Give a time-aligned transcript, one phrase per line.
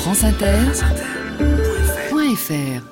[0.00, 2.82] franceinter.fr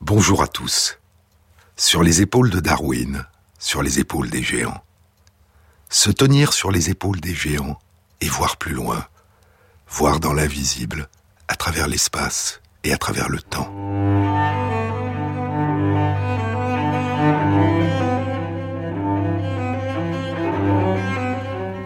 [0.00, 0.98] Bonjour à tous.
[1.76, 3.26] Sur les épaules de Darwin,
[3.62, 4.82] sur les épaules des géants.
[5.88, 7.78] Se tenir sur les épaules des géants
[8.20, 9.06] et voir plus loin,
[9.88, 11.08] voir dans l'invisible,
[11.46, 13.72] à travers l'espace et à travers le temps.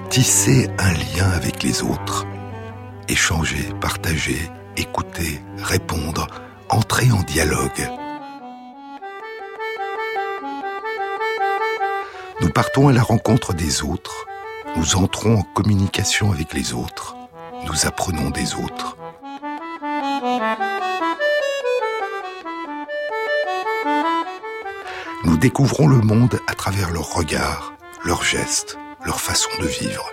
[0.08, 2.26] Tisser un lien avec les autres,
[3.06, 6.26] échanger, partager, écouter, répondre,
[6.70, 8.05] entrer en dialogue.
[12.42, 14.26] Nous partons à la rencontre des autres,
[14.76, 17.16] nous entrons en communication avec les autres,
[17.64, 18.98] nous apprenons des autres.
[25.24, 27.72] Nous découvrons le monde à travers leurs regards,
[28.04, 30.04] leurs gestes, leur façon de vivre.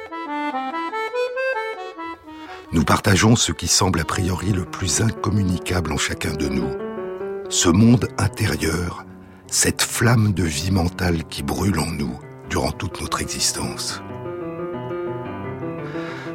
[2.72, 6.72] Nous partageons ce qui semble a priori le plus incommunicable en chacun de nous,
[7.50, 9.06] ce monde intérieur
[9.54, 14.02] cette flamme de vie mentale qui brûle en nous durant toute notre existence.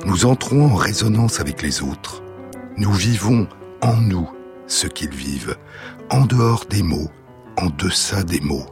[0.07, 2.23] Nous entrons en résonance avec les autres.
[2.77, 3.49] Nous vivons
[3.81, 4.31] en nous
[4.69, 5.57] ce qu'ils vivent,
[6.11, 7.11] en dehors des mots,
[7.57, 8.67] en deçà des mots,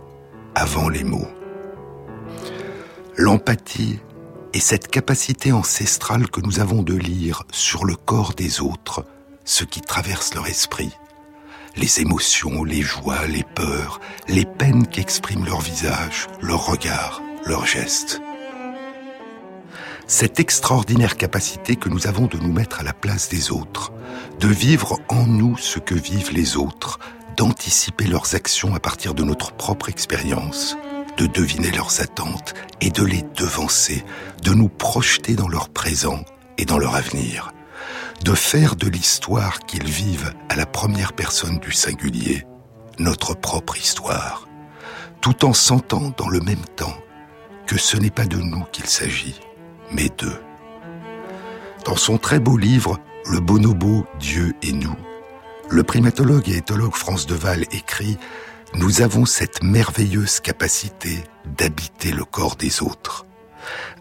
[0.54, 1.28] avant les mots.
[3.16, 3.98] L'empathie
[4.52, 9.04] est cette capacité ancestrale que nous avons de lire sur le corps des autres
[9.44, 10.92] ce qui traverse leur esprit
[11.76, 18.20] les émotions, les joies, les peurs, les peines qu'expriment leur visage, leur regard, leurs gestes.
[20.06, 23.92] Cette extraordinaire capacité que nous avons de nous mettre à la place des autres,
[24.40, 26.98] de vivre en nous ce que vivent les autres,
[27.36, 30.76] d'anticiper leurs actions à partir de notre propre expérience,
[31.18, 34.04] de deviner leurs attentes et de les devancer,
[34.42, 36.24] de nous projeter dans leur présent
[36.56, 37.52] et dans leur avenir
[38.24, 42.46] de faire de l'histoire qu'ils vivent à la première personne du singulier
[42.98, 44.48] notre propre histoire,
[45.20, 46.96] tout en sentant dans le même temps
[47.66, 49.40] que ce n'est pas de nous qu'il s'agit,
[49.90, 50.40] mais d'eux.
[51.84, 54.96] Dans son très beau livre Le bonobo, Dieu et nous,
[55.68, 58.18] le primatologue et éthologue France Deval écrit
[58.74, 63.26] Nous avons cette merveilleuse capacité d'habiter le corps des autres.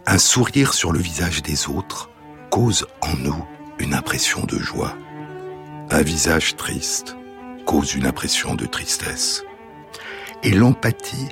[0.05, 2.09] Un sourire sur le visage des autres
[2.51, 3.45] cause en nous
[3.79, 4.95] une impression de joie.
[5.89, 7.15] Un visage triste
[7.65, 9.43] cause une impression de tristesse.
[10.43, 11.29] Et l'empathie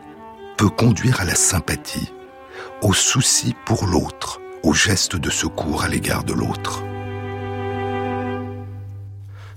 [0.57, 2.11] peut conduire à la sympathie,
[2.81, 6.83] au souci pour l'autre, au geste de secours à l'égard de l'autre.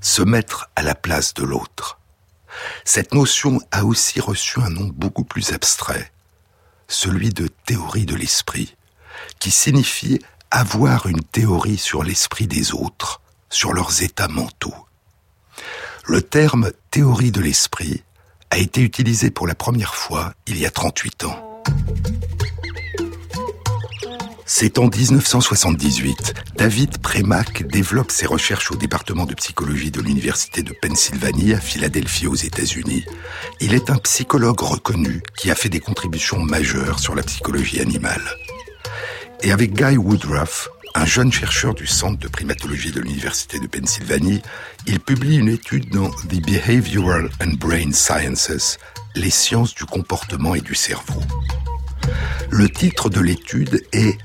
[0.00, 1.98] Se mettre à la place de l'autre.
[2.84, 6.12] Cette notion a aussi reçu un nom beaucoup plus abstrait,
[6.88, 8.76] celui de théorie de l'esprit,
[9.38, 10.20] qui signifie
[10.50, 13.20] avoir une théorie sur l'esprit des autres,
[13.50, 14.74] sur leurs états mentaux.
[16.06, 18.02] Le terme théorie de l'esprit
[18.50, 21.62] a été utilisé pour la première fois il y a 38 ans.
[24.48, 30.72] C'est en 1978, David Premack développe ses recherches au département de psychologie de l'Université de
[30.72, 33.04] Pennsylvanie à Philadelphie aux États-Unis.
[33.60, 38.22] Il est un psychologue reconnu qui a fait des contributions majeures sur la psychologie animale.
[39.42, 44.42] Et avec Guy Woodruff, un jeune chercheur du Centre de primatologie de l'Université de Pennsylvanie,
[44.86, 48.78] il publie une étude dans The Behavioral and Brain Sciences,
[49.14, 51.20] les sciences du comportement et du cerveau.
[52.50, 54.16] Le titre de l'étude est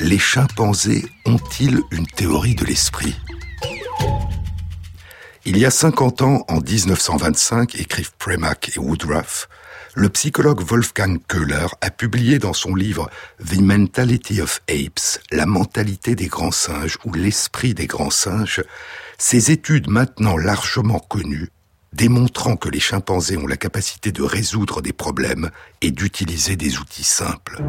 [0.00, 3.16] Les chimpanzés ont-ils une théorie de l'esprit?
[5.44, 9.48] Il y a 50 ans, en 1925, écrivent Premack et Woodruff,
[9.94, 13.08] le psychologue Wolfgang Köhler a publié dans son livre
[13.38, 18.62] The Mentality of Apes, la mentalité des grands singes ou l'esprit des grands singes,
[19.18, 21.48] ces études maintenant largement connues
[21.92, 27.04] démontrant que les chimpanzés ont la capacité de résoudre des problèmes et d'utiliser des outils
[27.04, 27.62] simples.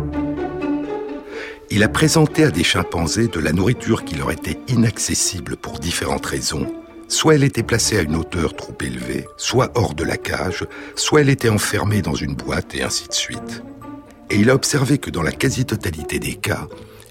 [1.70, 6.26] Il a présenté à des chimpanzés de la nourriture qui leur était inaccessible pour différentes
[6.26, 10.66] raisons Soit elle était placée à une hauteur trop élevée, soit hors de la cage,
[10.96, 13.64] soit elle était enfermée dans une boîte et ainsi de suite.
[14.30, 16.68] Et il a observé que dans la quasi-totalité des cas,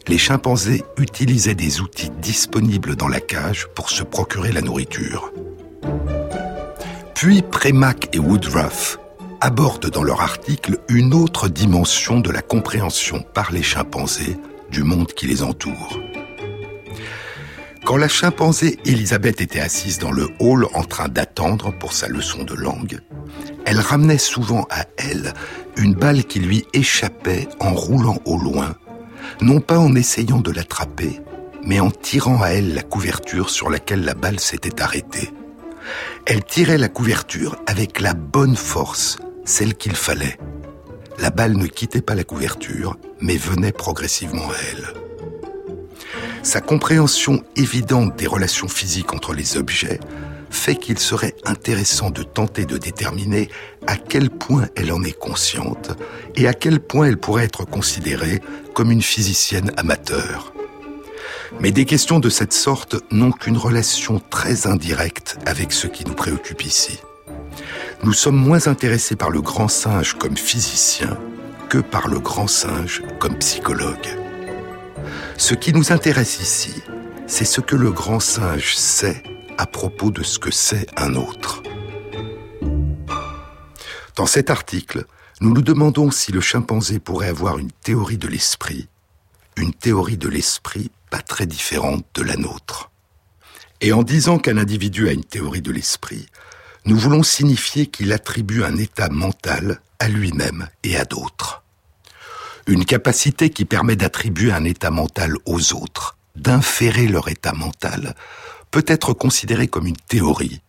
[0.09, 5.33] les chimpanzés utilisaient des outils disponibles dans la cage pour se procurer la nourriture.
[7.15, 8.99] Puis Premack et Woodruff
[9.41, 14.37] abordent dans leur article une autre dimension de la compréhension par les chimpanzés
[14.71, 15.99] du monde qui les entoure.
[17.85, 22.43] Quand la chimpanzé Elisabeth était assise dans le hall en train d'attendre pour sa leçon
[22.43, 23.01] de langue,
[23.67, 25.35] elle ramenait souvent à elle
[25.77, 28.75] une balle qui lui échappait en roulant au loin,
[29.43, 31.21] non pas en essayant de l'attraper,
[31.63, 35.31] mais en tirant à elle la couverture sur laquelle la balle s'était arrêtée.
[36.25, 40.39] Elle tirait la couverture avec la bonne force, celle qu'il fallait.
[41.19, 45.04] La balle ne quittait pas la couverture, mais venait progressivement à elle.
[46.45, 49.99] Sa compréhension évidente des relations physiques entre les objets
[50.51, 53.49] fait qu'il serait intéressant de tenter de déterminer
[53.87, 55.93] à quel point elle en est consciente
[56.37, 58.43] et à quel point elle pourrait être considérée
[58.75, 60.53] comme une physicienne amateur.
[61.61, 66.15] Mais des questions de cette sorte n'ont qu'une relation très indirecte avec ce qui nous
[66.15, 67.01] préoccupe ici.
[68.03, 71.17] Nous sommes moins intéressés par le grand singe comme physicien
[71.71, 74.24] que par le grand singe comme psychologue.
[75.37, 76.83] Ce qui nous intéresse ici,
[77.27, 79.23] c'est ce que le grand singe sait
[79.59, 81.63] à propos de ce que sait un autre.
[84.17, 85.07] Dans cet article,
[85.41, 88.89] nous nous demandons si le chimpanzé pourrait avoir une théorie de l'esprit,
[89.57, 92.93] une théorie de l'esprit pas très différente de la nôtre.
[93.81, 96.27] Et en disant qu'un individu a une théorie de l'esprit,
[96.85, 101.64] nous voulons signifier qu'il attribue un état mental à lui-même et à d'autres
[102.67, 108.15] une capacité qui permet d'attribuer un état mental aux autres, d'inférer leur état mental,
[108.71, 110.61] peut être considérée comme une théorie.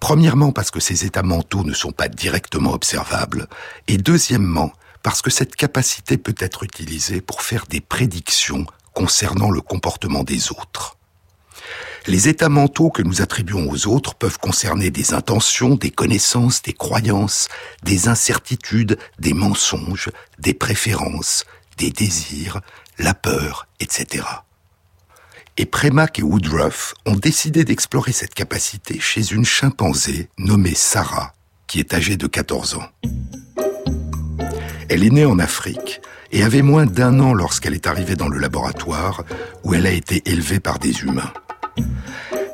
[0.00, 3.48] Premièrement parce que ces états mentaux ne sont pas directement observables,
[3.86, 4.72] et deuxièmement
[5.02, 10.50] parce que cette capacité peut être utilisée pour faire des prédictions concernant le comportement des
[10.50, 10.97] autres.
[12.06, 16.72] Les états mentaux que nous attribuons aux autres peuvent concerner des intentions, des connaissances, des
[16.72, 17.48] croyances,
[17.82, 21.44] des incertitudes, des mensonges, des préférences,
[21.76, 22.60] des désirs,
[22.98, 24.24] la peur, etc.
[25.56, 31.34] Et Premack et Woodruff ont décidé d'explorer cette capacité chez une chimpanzé nommée Sarah,
[31.66, 32.88] qui est âgée de 14 ans.
[34.88, 36.00] Elle est née en Afrique
[36.32, 39.24] et avait moins d'un an lorsqu'elle est arrivée dans le laboratoire
[39.64, 41.32] où elle a été élevée par des humains.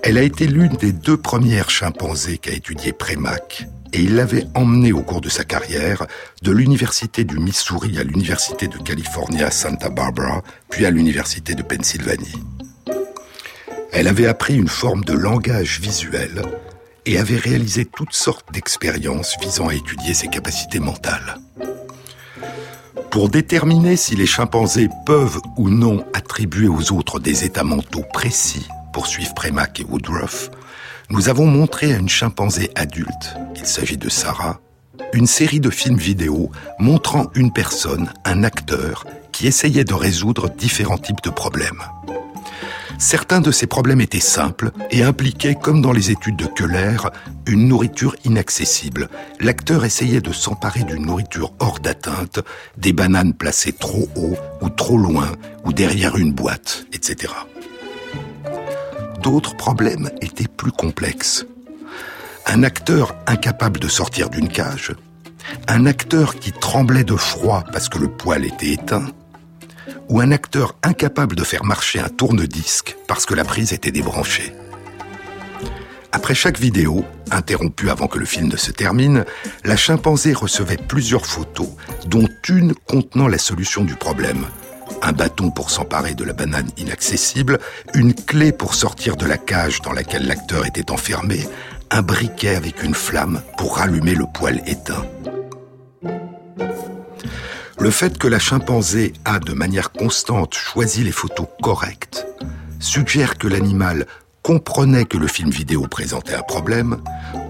[0.03, 4.93] Elle a été l'une des deux premières chimpanzés qu'a étudié Premack et il l'avait emmenée
[4.93, 6.07] au cours de sa carrière
[6.43, 11.63] de l'université du Missouri à l'université de Californie à Santa Barbara, puis à l'université de
[11.63, 12.35] Pennsylvanie.
[13.93, 16.43] Elle avait appris une forme de langage visuel
[17.07, 21.37] et avait réalisé toutes sortes d'expériences visant à étudier ses capacités mentales.
[23.13, 28.67] Pour déterminer si les chimpanzés peuvent ou non attribuer aux autres des états mentaux précis
[28.95, 30.51] poursuivent Premack et Woodruff,
[31.11, 34.61] nous avons montré à une chimpanzé adulte, il s'agit de Sarah,
[35.13, 40.97] une série de films vidéo montrant une personne, un acteur, qui essayait de résoudre différents
[40.97, 41.83] types de problèmes.
[43.01, 46.99] Certains de ces problèmes étaient simples et impliquaient, comme dans les études de Keller,
[47.49, 49.09] une nourriture inaccessible.
[49.41, 52.39] L'acteur essayait de s'emparer d'une nourriture hors d'atteinte,
[52.79, 55.33] des bananes placées trop haut ou trop loin
[55.65, 57.33] ou derrière une boîte, etc
[59.25, 61.47] d'autres problèmes étaient plus complexes.
[62.47, 64.93] Un acteur incapable de sortir d'une cage,
[65.67, 69.07] un acteur qui tremblait de froid parce que le poêle était éteint,
[70.11, 74.53] ou un acteur incapable de faire marcher un tourne-disque parce que la prise était débranchée.
[76.13, 79.25] Après chaque vidéo, interrompue avant que le film ne se termine,
[79.65, 81.71] la chimpanzé recevait plusieurs photos,
[82.07, 84.45] dont une contenant la solution du problème,
[85.03, 87.59] un bâton pour s'emparer de la banane inaccessible,
[87.95, 91.47] une clé pour sortir de la cage dans laquelle l'acteur était enfermé,
[91.91, 95.07] un briquet avec une flamme pour rallumer le poêle éteint.
[97.79, 102.27] Le fait que la chimpanzé a de manière constante choisi les photos correctes
[102.81, 104.07] suggère que l'animal
[104.43, 106.99] comprenait que le film vidéo présentait un problème,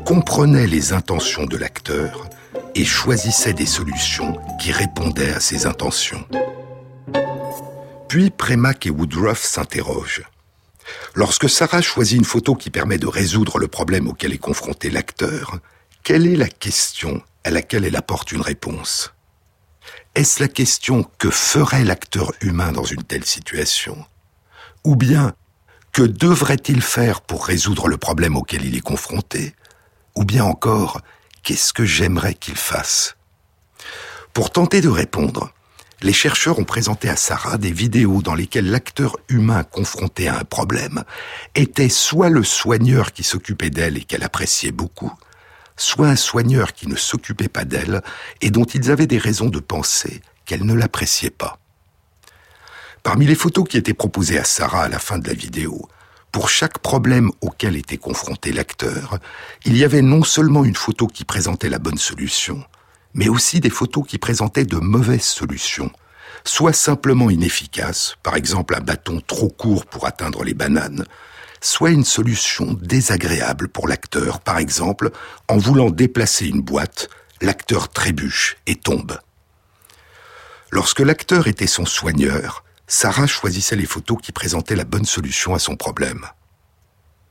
[0.05, 2.29] comprenait les intentions de l'acteur
[2.75, 6.25] et choisissait des solutions qui répondaient à ses intentions.
[8.09, 10.23] Puis Premack et Woodruff s'interrogent.
[11.15, 15.59] Lorsque Sarah choisit une photo qui permet de résoudre le problème auquel est confronté l'acteur,
[16.03, 19.15] quelle est la question à laquelle elle apporte une réponse?
[20.15, 24.05] Est-ce la question que ferait l'acteur humain dans une telle situation
[24.85, 25.35] Ou bien
[25.93, 29.55] que devrait-il faire pour résoudre le problème auquel il est confronté
[30.17, 31.01] Ou bien encore,
[31.43, 33.17] qu'est-ce que j'aimerais qu'il fasse?
[34.33, 35.54] Pour tenter de répondre,
[36.05, 40.45] les chercheurs ont présenté à Sarah des vidéos dans lesquelles l'acteur humain confronté à un
[40.45, 41.03] problème
[41.55, 45.11] était soit le soigneur qui s'occupait d'elle et qu'elle appréciait beaucoup,
[45.79, 48.03] soit un soigneur qui ne s'occupait pas d'elle
[48.43, 51.59] et dont ils avaient des raisons de penser qu'elle ne l'appréciait pas.
[53.03, 55.89] Parmi les photos qui étaient proposées à Sarah à la fin de la vidéo,
[56.33, 59.21] pour chaque problème auquel était confronté l'acteur,
[59.65, 62.63] il y avait non seulement une photo qui présentait la bonne solution,
[63.15, 65.91] mais aussi des photos qui présentaient de mauvaises solutions,
[66.45, 71.07] soit simplement inefficaces, par exemple un bâton trop court pour atteindre les bananes,
[71.61, 75.11] soit une solution désagréable pour l'acteur, par exemple
[75.49, 77.09] en voulant déplacer une boîte,
[77.41, 79.19] l'acteur trébuche et tombe.
[80.71, 85.59] Lorsque l'acteur était son soigneur, Sarah choisissait les photos qui présentaient la bonne solution à
[85.59, 86.27] son problème.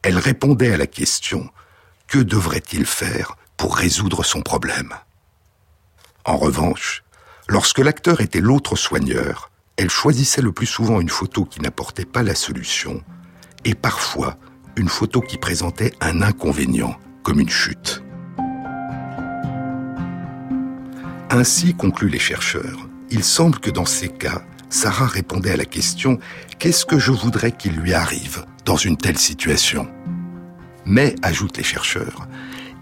[0.02, 1.50] Elle répondait à la question
[2.08, 4.94] que devrait-il faire pour résoudre son problème?
[6.26, 7.04] En revanche,
[7.50, 12.24] lorsque l'acteur était l'autre soigneur, elle choisissait le plus souvent une photo qui n'apportait pas
[12.24, 13.04] la solution
[13.66, 14.38] et parfois
[14.78, 18.02] une photo qui présentait un inconvénient, comme une chute.
[21.30, 26.14] Ainsi concluent les chercheurs, il semble que dans ces cas, Sarah répondait à la question⁇
[26.58, 29.84] Qu'est-ce que je voudrais qu'il lui arrive dans une telle situation?⁇
[30.86, 32.28] Mais, ajoutent les chercheurs,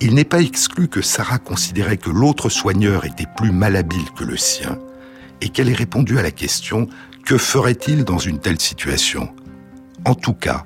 [0.02, 4.36] il n'est pas exclu que Sarah considérait que l'autre soigneur était plus malhabile que le
[4.36, 4.80] sien
[5.42, 6.86] et qu'elle ait répondu à la question⁇
[7.24, 9.26] Que ferait-il dans une telle situation?⁇
[10.06, 10.66] En tout cas,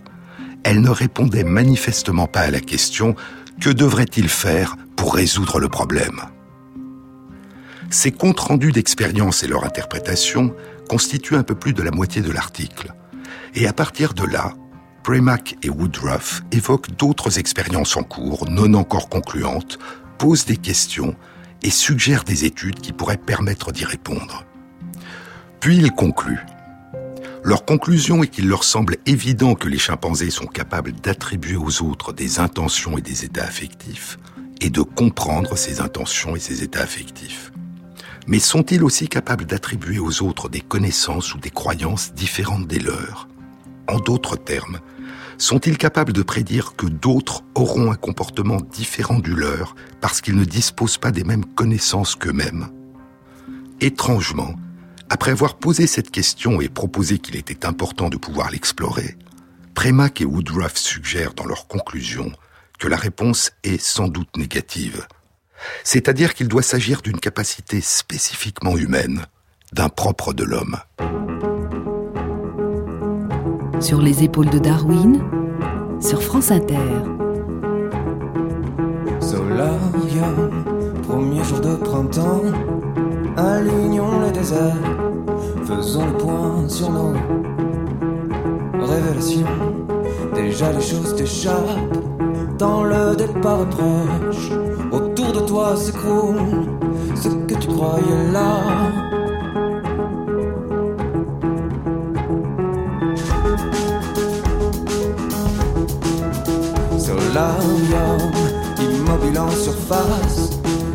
[0.64, 3.12] elle ne répondait manifestement pas à la question⁇
[3.60, 6.22] Que devrait-il faire pour résoudre le problème?⁇
[7.90, 10.56] Ces comptes rendus d'expérience et leur interprétation
[10.88, 12.94] constituent un peu plus de la moitié de l'article.
[13.54, 14.54] Et à partir de là,
[15.06, 19.78] Premack et Woodruff évoquent d'autres expériences en cours, non encore concluantes,
[20.18, 21.16] posent des questions
[21.62, 24.46] et suggèrent des études qui pourraient permettre d'y répondre.
[25.60, 26.44] Puis ils concluent.
[27.44, 32.12] Leur conclusion est qu'il leur semble évident que les chimpanzés sont capables d'attribuer aux autres
[32.12, 34.18] des intentions et des états affectifs,
[34.60, 37.52] et de comprendre ces intentions et ces états affectifs.
[38.26, 43.28] Mais sont-ils aussi capables d'attribuer aux autres des connaissances ou des croyances différentes des leurs?
[43.88, 44.80] En d'autres termes,
[45.38, 50.46] sont-ils capables de prédire que d'autres auront un comportement différent du leur parce qu'ils ne
[50.46, 52.68] disposent pas des mêmes connaissances qu'eux-mêmes?
[53.82, 54.56] Étrangement,
[55.10, 59.18] après avoir posé cette question et proposé qu'il était important de pouvoir l'explorer,
[59.74, 62.32] Premack et Woodruff suggèrent dans leur conclusion
[62.80, 65.06] que la réponse est sans doute négative
[65.84, 69.26] c'est-à-dire qu'il doit s'agir d'une capacité spécifiquement humaine,
[69.74, 70.78] d'un propre de l'homme.
[73.80, 75.22] Sur les épaules de Darwin,
[76.00, 76.76] sur France Inter.
[79.20, 80.64] Solarium,
[81.08, 82.44] premier jour de printemps,
[83.38, 84.78] alignons le désert,
[85.66, 87.14] faisons le point sur nos
[88.80, 89.46] révélations.
[90.34, 91.80] Déjà les choses t'échappent
[92.58, 94.52] dans le départ proche
[95.36, 96.68] de toi s'écroule
[97.16, 99.15] ce que tu croyais là.
[107.36, 108.32] Solarium,
[108.80, 110.52] immobile en surface,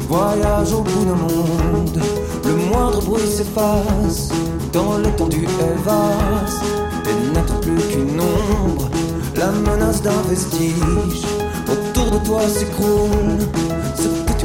[0.08, 2.00] voyage au bout d'un monde.
[2.46, 4.30] Le moindre bruit s'efface,
[4.72, 6.64] dans l'étendue elle vaste,
[7.04, 8.88] et plus qu'une ombre,
[9.36, 11.26] la menace d'un vestige.
[11.70, 13.36] Autour de toi s'écroule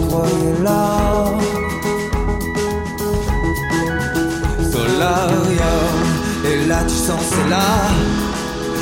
[0.09, 1.31] croyais là.
[4.69, 5.97] Solarium,
[6.43, 7.63] et là tu sens c'est la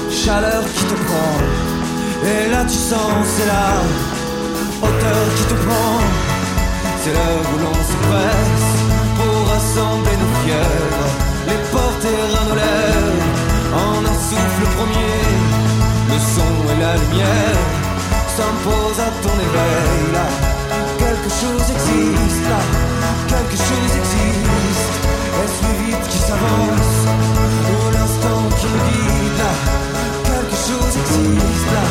[0.10, 1.73] chaleur qui te prend.
[2.26, 3.70] Et là tu sens c'est la
[4.82, 6.00] hauteur qui te prend.
[7.02, 8.72] C'est l'heure où l'on se presse
[9.18, 11.10] pour rassembler nos fièvres,
[11.50, 13.28] les porter à nos lèvres
[13.86, 15.22] en un souffle premier.
[16.12, 17.64] Le son et la lumière
[18.36, 20.54] s'imposent à ton éveil là
[21.24, 22.62] quelque chose existe là,
[23.28, 24.94] quelque chose existe.
[25.40, 26.96] Est-ce le vide qui s'avance?
[27.70, 29.54] Ou l'instant qui nous guide là
[30.30, 31.86] Quelque chose existe là,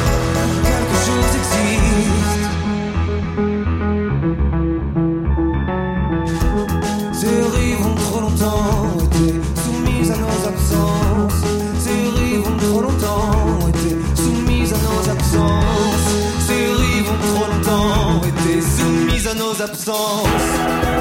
[19.63, 20.92] à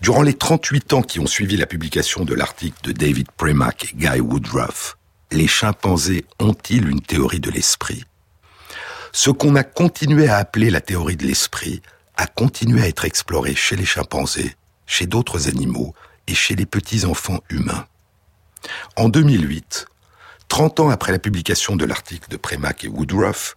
[0.00, 3.96] Durant les 38 ans qui ont suivi la publication de l'article de David Premack et
[3.96, 4.96] Guy Woodruff,
[5.30, 8.04] les chimpanzés ont-ils une théorie de l'esprit?
[9.12, 11.80] Ce qu'on a continué à appeler la théorie de l'esprit
[12.16, 14.56] a continué à être exploré chez les chimpanzés,
[14.86, 15.94] chez d'autres animaux
[16.26, 17.86] et chez les petits-enfants humains.
[18.96, 19.86] En 2008,
[20.48, 23.56] 30 ans après la publication de l'article de Premack et Woodruff,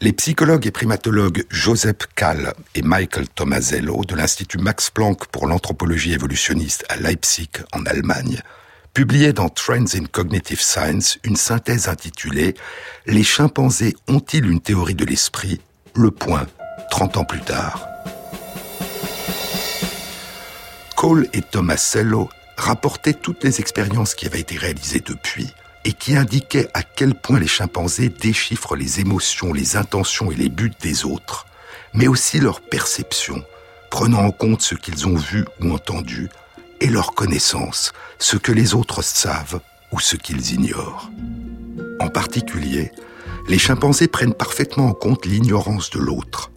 [0.00, 6.12] les psychologues et primatologues Joseph Kahl et Michael Tomasello de l'Institut Max Planck pour l'anthropologie
[6.12, 8.40] évolutionniste à Leipzig en Allemagne
[8.94, 12.54] publiaient dans Trends in Cognitive Science une synthèse intitulée
[13.06, 15.60] Les chimpanzés ont-ils une théorie de l'esprit?
[15.94, 16.46] Le point,
[16.90, 17.88] 30 ans plus tard.
[20.96, 25.48] Cole et Tomasello rapportaient toutes les expériences qui avaient été réalisées depuis
[25.88, 30.50] et qui indiquaient à quel point les chimpanzés déchiffrent les émotions, les intentions et les
[30.50, 31.46] buts des autres,
[31.94, 33.42] mais aussi leur perception,
[33.90, 36.28] prenant en compte ce qu'ils ont vu ou entendu,
[36.82, 41.10] et leur connaissance, ce que les autres savent ou ce qu'ils ignorent.
[42.00, 42.92] En particulier,
[43.48, 46.50] les chimpanzés prennent parfaitement en compte l'ignorance de l'autre.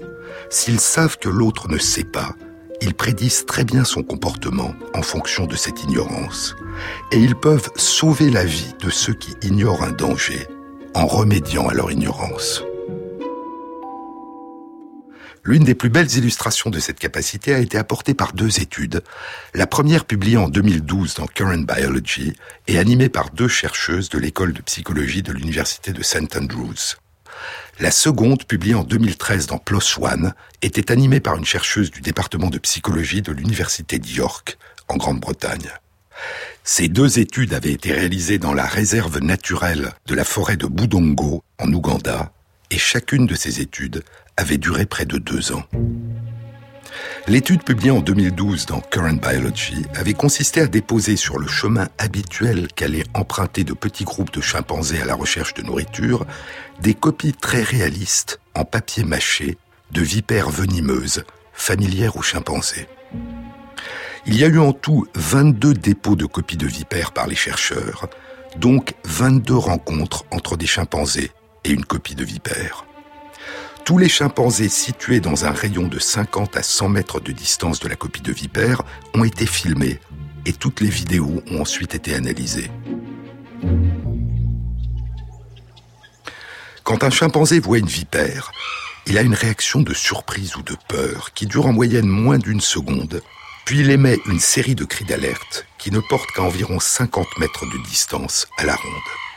[0.50, 2.36] S'ils savent que l'autre ne sait pas,
[2.82, 6.56] ils prédisent très bien son comportement en fonction de cette ignorance.
[7.12, 10.48] Et ils peuvent sauver la vie de ceux qui ignorent un danger
[10.94, 12.64] en remédiant à leur ignorance.
[15.44, 19.02] L'une des plus belles illustrations de cette capacité a été apportée par deux études.
[19.56, 22.34] La première publiée en 2012 dans Current Biology
[22.68, 26.38] et animée par deux chercheuses de l'école de psychologie de l'université de St.
[26.38, 26.96] Andrews.
[27.80, 32.50] La seconde, publiée en 2013 dans PLOS ONE, était animée par une chercheuse du département
[32.50, 35.72] de psychologie de l'université de York, en Grande-Bretagne.
[36.64, 41.44] Ces deux études avaient été réalisées dans la réserve naturelle de la forêt de Budongo,
[41.60, 42.32] en Ouganda,
[42.70, 44.04] et chacune de ces études
[44.38, 45.64] avait duré près de deux ans.
[47.28, 52.68] L'étude publiée en 2012 dans Current Biology avait consisté à déposer sur le chemin habituel
[52.76, 56.26] qu'allaient emprunter de petits groupes de chimpanzés à la recherche de nourriture
[56.80, 59.58] des copies très réalistes en papier mâché
[59.92, 62.88] de vipères venimeuses, familières aux chimpanzés.
[64.26, 68.08] Il y a eu en tout 22 dépôts de copies de vipères par les chercheurs,
[68.58, 71.32] donc 22 rencontres entre des chimpanzés
[71.64, 72.86] et une copie de vipère.
[73.86, 77.88] Tous les chimpanzés situés dans un rayon de 50 à 100 mètres de distance de
[77.88, 78.84] la copie de vipère
[79.16, 80.00] ont été filmés
[80.46, 82.70] et toutes les vidéos ont ensuite été analysées.
[86.84, 88.52] Quand un chimpanzé voit une vipère,
[89.08, 92.62] il a une réaction de surprise ou de peur qui dure en moyenne moins d'une
[92.62, 93.22] seconde,
[93.66, 97.66] puis il émet une série de cris d'alerte qui ne portent qu'à environ 50 mètres
[97.66, 99.31] de distance à la ronde.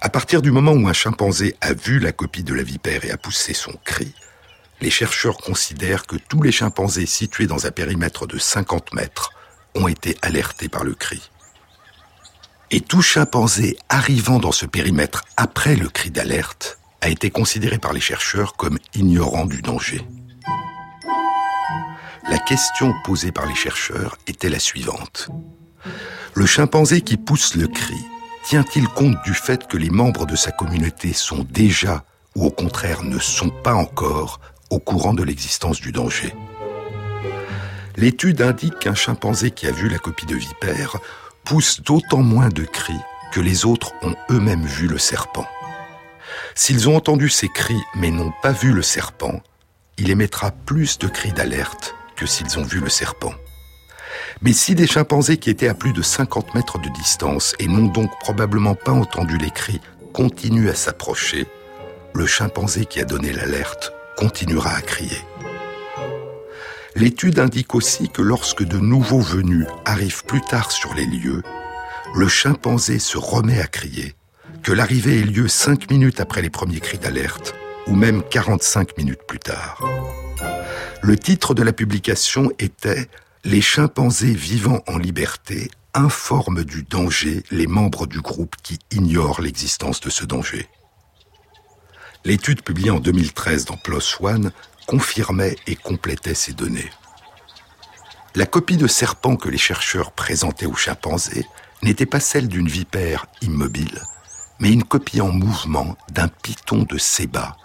[0.00, 3.10] À partir du moment où un chimpanzé a vu la copie de la vipère et
[3.10, 4.12] a poussé son cri,
[4.82, 9.32] les chercheurs considèrent que tous les chimpanzés situés dans un périmètre de 50 mètres
[9.74, 11.30] ont été alertés par le cri.
[12.70, 17.94] Et tout chimpanzé arrivant dans ce périmètre après le cri d'alerte a été considéré par
[17.94, 20.06] les chercheurs comme ignorant du danger.
[22.28, 25.30] La question posée par les chercheurs était la suivante.
[26.34, 27.96] Le chimpanzé qui pousse le cri
[28.46, 32.04] tient-il compte du fait que les membres de sa communauté sont déjà,
[32.36, 36.32] ou au contraire ne sont pas encore, au courant de l'existence du danger?
[37.96, 40.96] L'étude indique qu'un chimpanzé qui a vu la copie de vipère
[41.44, 43.00] pousse d'autant moins de cris
[43.32, 45.48] que les autres ont eux-mêmes vu le serpent.
[46.54, 49.40] S'ils ont entendu ces cris mais n'ont pas vu le serpent,
[49.98, 53.32] il émettra plus de cris d'alerte que s'ils ont vu le serpent.
[54.42, 57.86] Mais si des chimpanzés qui étaient à plus de 50 mètres de distance et n'ont
[57.86, 59.80] donc probablement pas entendu les cris
[60.12, 61.46] continuent à s'approcher,
[62.14, 65.18] le chimpanzé qui a donné l'alerte continuera à crier.
[66.94, 71.42] L'étude indique aussi que lorsque de nouveaux venus arrivent plus tard sur les lieux,
[72.14, 74.14] le chimpanzé se remet à crier,
[74.62, 77.54] que l'arrivée ait lieu 5 minutes après les premiers cris d'alerte,
[77.86, 79.84] ou même 45 minutes plus tard.
[81.02, 83.08] Le titre de la publication était
[83.46, 90.00] les chimpanzés vivant en liberté informent du danger les membres du groupe qui ignorent l'existence
[90.00, 90.68] de ce danger.
[92.24, 94.50] L'étude publiée en 2013 dans PLOS ONE
[94.88, 96.90] confirmait et complétait ces données.
[98.34, 101.46] La copie de serpent que les chercheurs présentaient aux chimpanzés
[101.84, 104.02] n'était pas celle d'une vipère immobile,
[104.58, 107.56] mais une copie en mouvement d'un python de séba,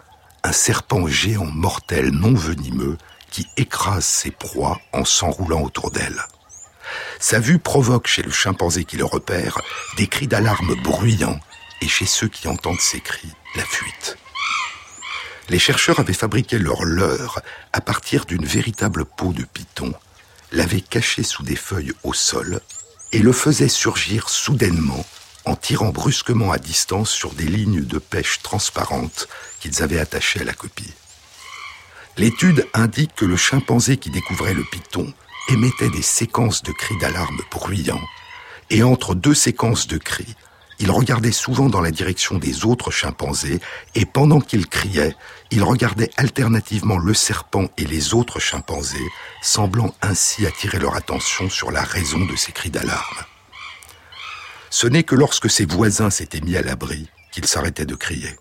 [0.44, 3.00] un serpent géant mortel non venimeux
[3.32, 6.22] qui écrase ses proies en s'enroulant autour d'elle.
[7.20, 9.60] Sa vue provoque chez le chimpanzé qui le repère
[9.98, 11.40] des cris d'alarme bruyants
[11.82, 14.18] et chez ceux qui entendent ces cris, la fuite.
[15.50, 17.42] Les chercheurs avaient fabriqué leur leurre
[17.74, 19.94] à partir d'une véritable peau de python,
[20.52, 22.62] l'avaient caché sous des feuilles au sol
[23.12, 25.06] et le faisaient surgir soudainement
[25.46, 29.28] en tirant brusquement à distance sur des lignes de pêche transparentes
[29.60, 30.94] qu'ils avaient attachées à la copie.
[32.18, 35.14] L'étude indique que le chimpanzé qui découvrait le python
[35.50, 38.02] émettait des séquences de cris d'alarme bruyants,
[38.70, 40.36] et entre deux séquences de cris,
[40.80, 43.60] il regardait souvent dans la direction des autres chimpanzés,
[43.94, 45.16] et pendant qu'il criait,
[45.52, 49.08] il regardait alternativement le serpent et les autres chimpanzés,
[49.44, 53.26] semblant ainsi attirer leur attention sur la raison de ces cris d'alarme.
[54.72, 58.36] Ce n'est que lorsque ses voisins s'étaient mis à l'abri qu'il s'arrêtait de crier.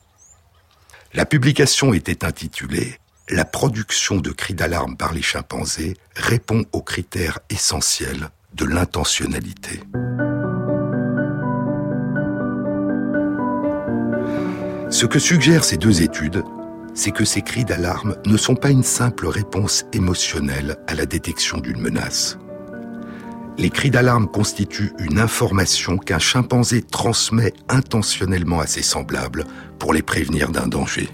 [1.13, 2.99] La publication était intitulée
[3.33, 9.81] La production de cris d'alarme par les chimpanzés répond aux critères essentiels de l'intentionnalité.
[14.91, 16.43] Ce que suggèrent ces deux études,
[16.93, 21.59] c'est que ces cris d'alarme ne sont pas une simple réponse émotionnelle à la détection
[21.59, 22.37] d'une menace.
[23.59, 29.45] Les cris d'alarme constituent une information qu'un chimpanzé transmet intentionnellement à ses semblables
[29.79, 31.09] pour les prévenir d'un danger.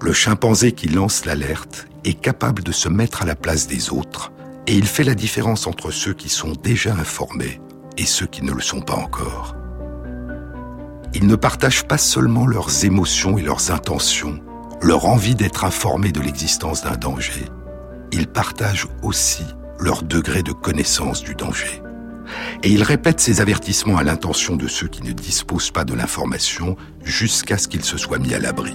[0.00, 4.32] Le chimpanzé qui lance l'alerte est capable de se mettre à la place des autres
[4.66, 7.60] et il fait la différence entre ceux qui sont déjà informés
[7.96, 9.56] et ceux qui ne le sont pas encore.
[11.14, 14.40] Ils ne partagent pas seulement leurs émotions et leurs intentions,
[14.82, 17.44] leur envie d'être informés de l'existence d'un danger,
[18.14, 19.42] ils partagent aussi
[19.80, 21.82] leur degré de connaissance du danger.
[22.62, 26.76] Et ils répètent ces avertissements à l'intention de ceux qui ne disposent pas de l'information
[27.02, 28.72] jusqu'à ce qu'ils se soient mis à l'abri.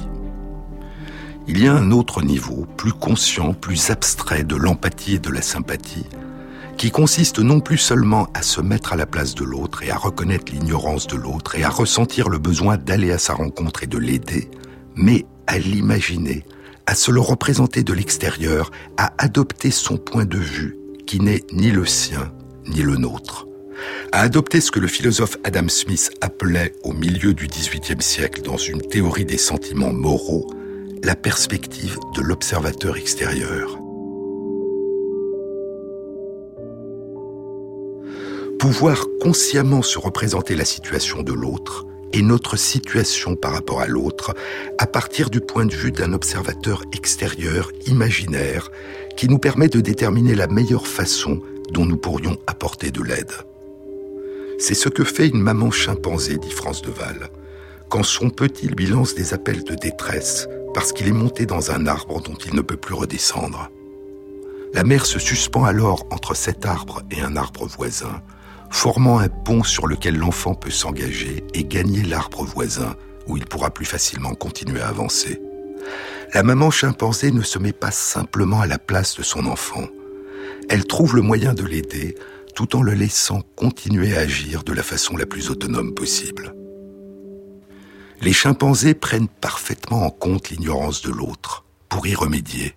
[1.52, 5.42] Il y a un autre niveau, plus conscient, plus abstrait de l'empathie et de la
[5.42, 6.06] sympathie,
[6.78, 9.98] qui consiste non plus seulement à se mettre à la place de l'autre et à
[9.98, 13.98] reconnaître l'ignorance de l'autre et à ressentir le besoin d'aller à sa rencontre et de
[13.98, 14.52] l'aider,
[14.96, 16.46] mais à l'imaginer,
[16.86, 21.72] à se le représenter de l'extérieur, à adopter son point de vue qui n'est ni
[21.72, 22.32] le sien
[22.68, 23.48] ni le nôtre,
[24.12, 28.58] à adopter ce que le philosophe Adam Smith appelait au milieu du XVIIIe siècle dans
[28.58, 30.48] une théorie des sentiments moraux,
[31.04, 33.80] la perspective de l'observateur extérieur.
[38.60, 44.36] Pouvoir consciemment se représenter la situation de l'autre et notre situation par rapport à l'autre
[44.78, 48.70] à partir du point de vue d'un observateur extérieur imaginaire
[49.16, 53.32] qui nous permet de déterminer la meilleure façon dont nous pourrions apporter de l'aide.
[54.58, 57.30] C'est ce que fait une maman chimpanzé, dit France Deval,
[57.88, 61.88] quand son petit lui lance des appels de détresse parce qu'il est monté dans un
[61.88, 63.70] arbre dont il ne peut plus redescendre.
[64.74, 68.22] La mère se suspend alors entre cet arbre et un arbre voisin,
[68.70, 72.96] formant un pont sur lequel l'enfant peut s'engager et gagner l'arbre voisin
[73.28, 75.42] où il pourra plus facilement continuer à avancer.
[76.34, 79.88] La maman chimpanzé ne se met pas simplement à la place de son enfant.
[80.70, 82.16] Elle trouve le moyen de l'aider
[82.54, 86.54] tout en le laissant continuer à agir de la façon la plus autonome possible
[88.22, 92.76] les chimpanzés prennent parfaitement en compte l'ignorance de l'autre pour y remédier.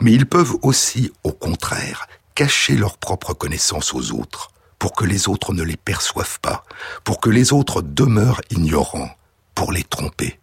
[0.00, 5.28] Mais ils peuvent aussi, au contraire, cacher leur propre connaissance aux autres pour que les
[5.28, 6.64] autres ne les perçoivent pas,
[7.04, 9.10] pour que les autres demeurent ignorants,
[9.54, 10.40] pour les tromper.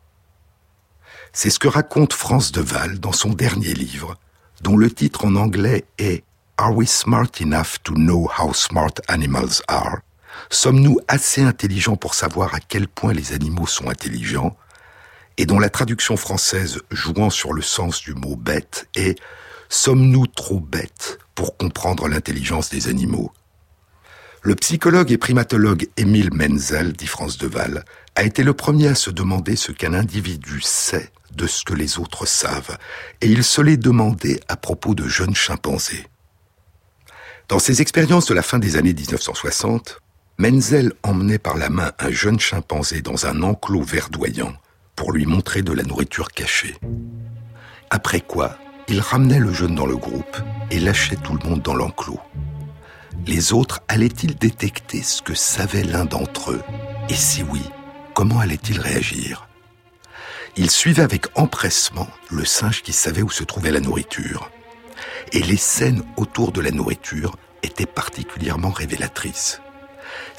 [1.33, 4.15] C'est ce que raconte France Deval dans son dernier livre,
[4.61, 6.23] dont le titre en anglais est
[6.57, 10.01] Are we smart enough to know how smart animals are?
[10.51, 14.57] Sommes-nous assez intelligents pour savoir à quel point les animaux sont intelligents?
[15.37, 19.19] Et dont la traduction française jouant sur le sens du mot bête est
[19.69, 23.31] Sommes-nous trop bêtes pour comprendre l'intelligence des animaux?
[24.41, 27.85] Le psychologue et primatologue Émile Menzel, dit France Deval,
[28.15, 31.99] a été le premier à se demander ce qu'un individu sait de ce que les
[31.99, 32.77] autres savent,
[33.21, 36.07] et il se l'est demandé à propos de jeunes chimpanzés.
[37.49, 40.01] Dans ses expériences de la fin des années 1960,
[40.41, 44.53] Menzel emmenait par la main un jeune chimpanzé dans un enclos verdoyant
[44.95, 46.77] pour lui montrer de la nourriture cachée.
[47.89, 50.37] Après quoi, il ramenait le jeune dans le groupe
[50.71, 52.21] et lâchait tout le monde dans l'enclos.
[53.27, 56.63] Les autres allaient-ils détecter ce que savait l'un d'entre eux?
[57.09, 57.63] Et si oui,
[58.13, 59.49] comment allaient-ils réagir?
[60.55, 64.49] Il suivait avec empressement le singe qui savait où se trouvait la nourriture.
[65.33, 69.59] Et les scènes autour de la nourriture étaient particulièrement révélatrices.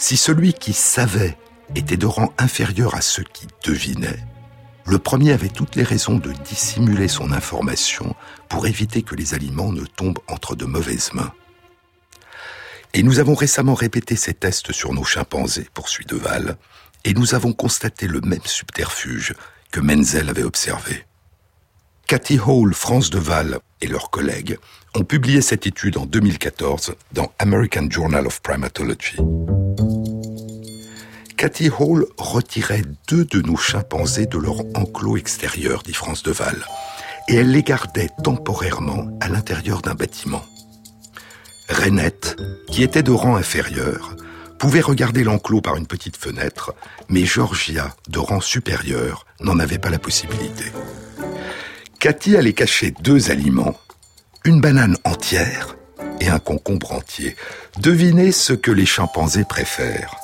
[0.01, 1.37] Si celui qui savait
[1.77, 4.25] était de rang inférieur à ceux qui devinaient,
[4.87, 8.17] le premier avait toutes les raisons de dissimuler son information
[8.49, 11.35] pour éviter que les aliments ne tombent entre de mauvaises mains.
[12.95, 16.57] Et nous avons récemment répété ces tests sur nos chimpanzés, poursuit Deval,
[17.05, 19.35] et nous avons constaté le même subterfuge
[19.71, 21.05] que Menzel avait observé.
[22.11, 24.59] Cathy Hall, France Deval et leurs collègues
[24.96, 29.16] ont publié cette étude en 2014 dans American Journal of Primatology.
[31.37, 36.57] Cathy Hall retirait deux de nos chimpanzés de leur enclos extérieur, dit France Deval,
[37.29, 40.42] et elle les gardait temporairement à l'intérieur d'un bâtiment.
[41.68, 42.35] Renette,
[42.66, 44.16] qui était de rang inférieur,
[44.59, 46.75] pouvait regarder l'enclos par une petite fenêtre,
[47.09, 50.73] mais Georgia, de rang supérieur, n'en avait pas la possibilité.
[52.01, 53.79] Cathy allait cacher deux aliments,
[54.47, 55.77] une banane entière
[56.19, 57.37] et un concombre entier.
[57.79, 60.17] Devinez ce que les chimpanzés préfèrent.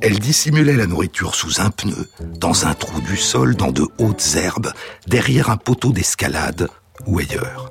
[0.00, 2.08] Elle dissimulait la nourriture sous un pneu,
[2.40, 4.72] dans un trou du sol, dans de hautes herbes,
[5.06, 6.68] derrière un poteau d'escalade
[7.06, 7.70] ou ailleurs.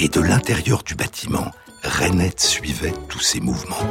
[0.00, 1.52] Et de l'intérieur du bâtiment,
[1.84, 3.86] Renette suivait tous ses mouvements.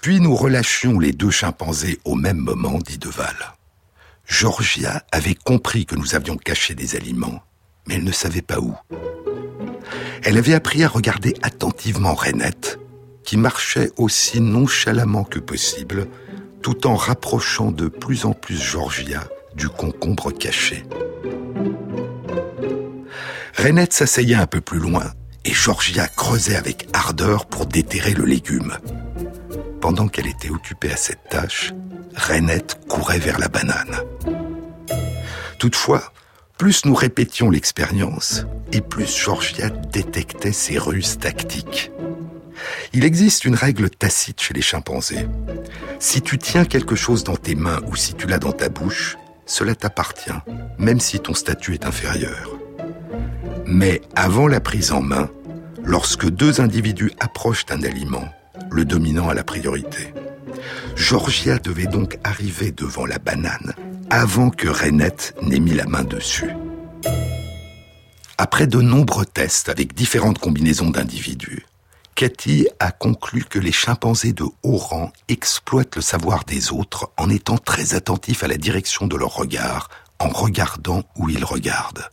[0.00, 3.36] Puis nous relâchions les deux chimpanzés au même moment, dit Deval.
[4.30, 7.42] Georgia avait compris que nous avions caché des aliments,
[7.86, 8.74] mais elle ne savait pas où.
[10.22, 12.78] Elle avait appris à regarder attentivement Renette,
[13.24, 16.06] qui marchait aussi nonchalamment que possible,
[16.62, 19.24] tout en rapprochant de plus en plus Georgia
[19.56, 20.84] du concombre caché.
[23.56, 25.12] Renette s'asseyait un peu plus loin
[25.44, 28.78] et Georgia creusait avec ardeur pour déterrer le légume.
[29.80, 31.72] Pendant qu'elle était occupée à cette tâche,
[32.14, 33.96] Renette courait vers la banane.
[35.58, 36.12] Toutefois,
[36.58, 41.90] plus nous répétions l'expérience, et plus Georgia détectait ses ruses tactiques.
[42.92, 45.26] Il existe une règle tacite chez les chimpanzés.
[45.98, 49.16] Si tu tiens quelque chose dans tes mains ou si tu l'as dans ta bouche,
[49.46, 50.30] cela t'appartient,
[50.78, 52.58] même si ton statut est inférieur.
[53.64, 55.30] Mais avant la prise en main,
[55.82, 58.28] lorsque deux individus approchent un aliment,
[58.70, 60.12] le dominant a la priorité.
[60.96, 63.74] Georgia devait donc arriver devant la banane
[64.10, 66.50] avant que Renette n'ait mis la main dessus.
[68.38, 71.64] Après de nombreux tests avec différentes combinaisons d'individus,
[72.14, 77.30] Cathy a conclu que les chimpanzés de haut rang exploitent le savoir des autres en
[77.30, 82.10] étant très attentifs à la direction de leur regard, en regardant où ils regardent.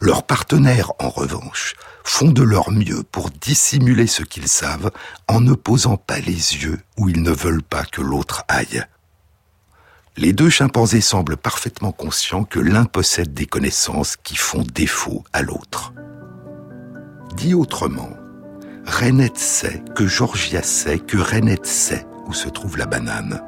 [0.00, 1.74] Leurs partenaires, en revanche,
[2.04, 4.90] font de leur mieux pour dissimuler ce qu'ils savent
[5.28, 8.84] en ne posant pas les yeux où ils ne veulent pas que l'autre aille.
[10.16, 15.42] Les deux chimpanzés semblent parfaitement conscients que l'un possède des connaissances qui font défaut à
[15.42, 15.92] l'autre.
[17.34, 18.10] Dit autrement,
[18.86, 23.42] Renette sait que Georgia sait que Renette sait où se trouve la banane.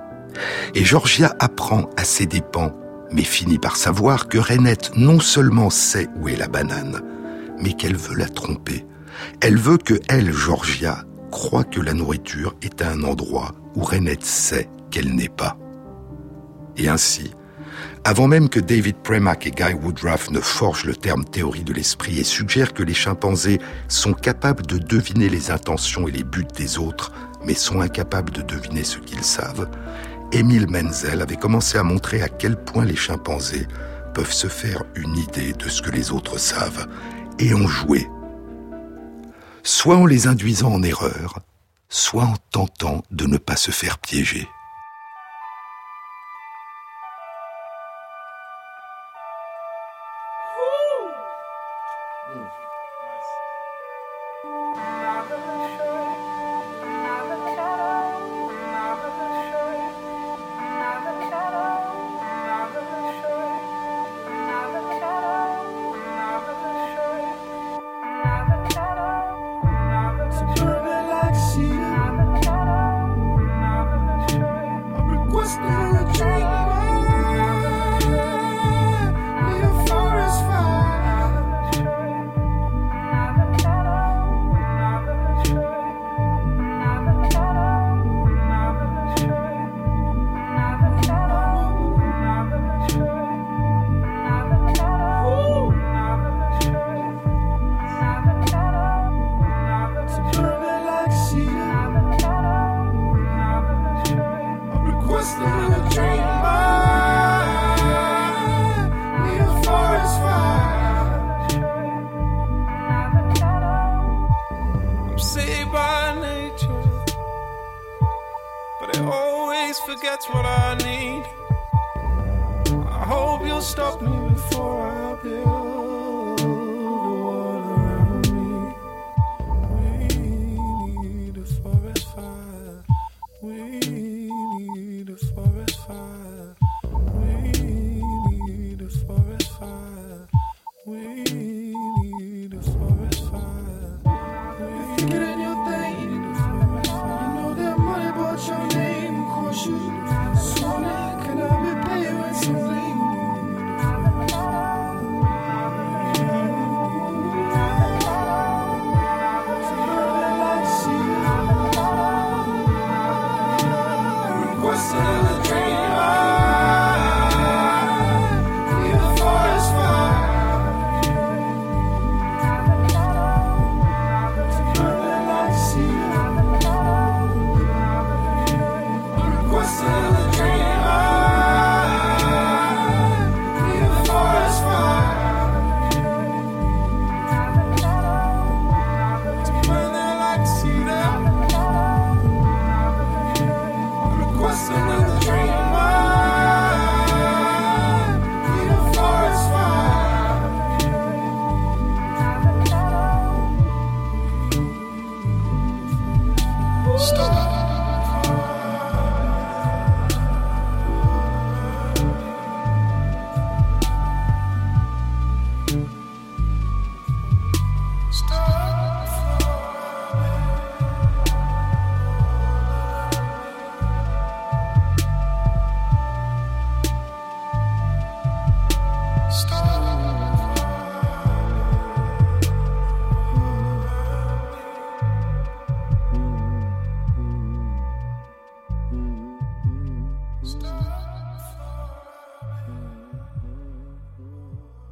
[0.74, 2.74] Et Georgia apprend à ses dépens,
[3.12, 7.02] mais finit par savoir que Renette non seulement sait où est la banane,
[7.60, 8.86] mais qu'elle veut la tromper.
[9.40, 14.24] Elle veut que elle, Georgia, croit que la nourriture est à un endroit où Renette
[14.24, 15.56] sait qu'elle n'est pas.
[16.76, 17.32] Et ainsi,
[18.04, 22.18] avant même que David Premack et Guy Woodruff ne forgent le terme théorie de l'esprit
[22.18, 26.78] et suggèrent que les chimpanzés sont capables de deviner les intentions et les buts des
[26.78, 27.12] autres,
[27.44, 29.68] mais sont incapables de deviner ce qu'ils savent,
[30.30, 33.66] Émile Menzel avait commencé à montrer à quel point les chimpanzés
[34.12, 36.86] peuvent se faire une idée de ce que les autres savent
[37.38, 38.06] et en jouer.
[39.62, 41.38] Soit en les induisant en erreur,
[41.88, 44.46] soit en tentant de ne pas se faire piéger.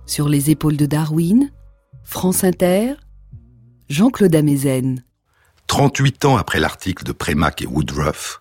[0.06, 1.50] Sur les épaules de Darwin,
[2.02, 2.94] France Inter,
[3.90, 5.04] Jean-Claude Amezen.
[5.66, 8.40] 38 ans après l'article de Premack et Woodruff,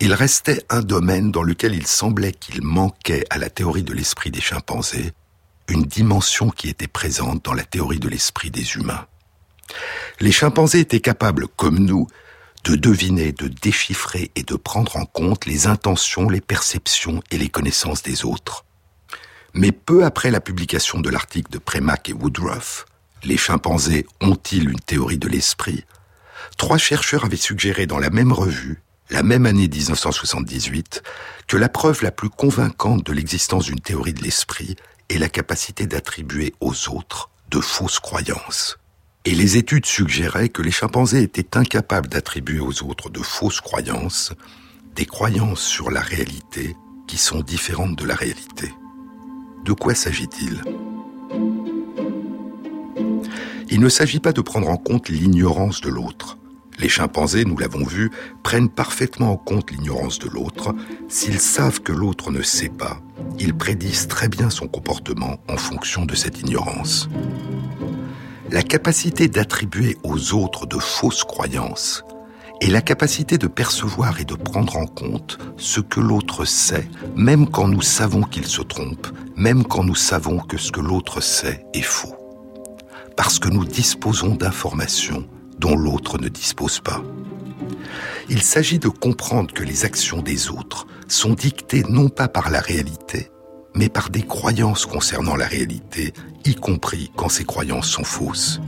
[0.00, 4.32] il restait un domaine dans lequel il semblait qu'il manquait à la théorie de l'esprit
[4.32, 5.12] des chimpanzés,
[5.72, 9.06] une dimension qui était présente dans la théorie de l'esprit des humains.
[10.20, 12.06] Les chimpanzés étaient capables, comme nous,
[12.64, 17.48] de deviner, de déchiffrer et de prendre en compte les intentions, les perceptions et les
[17.48, 18.64] connaissances des autres.
[19.54, 22.86] Mais peu après la publication de l'article de Premack et Woodruff,
[23.24, 25.84] Les chimpanzés ont-ils une théorie de l'esprit?
[26.56, 31.04] Trois chercheurs avaient suggéré dans la même revue, la même année 1978,
[31.46, 34.74] que la preuve la plus convaincante de l'existence d'une théorie de l'esprit
[35.18, 38.78] la capacité d'attribuer aux autres de fausses croyances.
[39.24, 44.32] Et les études suggéraient que les chimpanzés étaient incapables d'attribuer aux autres de fausses croyances,
[44.96, 48.72] des croyances sur la réalité qui sont différentes de la réalité.
[49.64, 50.62] De quoi s'agit-il?
[53.70, 56.36] Il ne s'agit pas de prendre en compte l'ignorance de l'autre.
[56.82, 58.10] Les chimpanzés, nous l'avons vu,
[58.42, 60.74] prennent parfaitement en compte l'ignorance de l'autre.
[61.08, 62.98] S'ils savent que l'autre ne sait pas,
[63.38, 67.08] ils prédisent très bien son comportement en fonction de cette ignorance.
[68.50, 72.02] La capacité d'attribuer aux autres de fausses croyances
[72.60, 77.48] et la capacité de percevoir et de prendre en compte ce que l'autre sait, même
[77.48, 81.64] quand nous savons qu'il se trompe, même quand nous savons que ce que l'autre sait
[81.74, 82.16] est faux.
[83.16, 85.28] Parce que nous disposons d'informations
[85.62, 87.02] dont l'autre ne dispose pas.
[88.28, 92.60] Il s'agit de comprendre que les actions des autres sont dictées non pas par la
[92.60, 93.30] réalité,
[93.76, 96.12] mais par des croyances concernant la réalité,
[96.44, 98.60] y compris quand ces croyances sont fausses.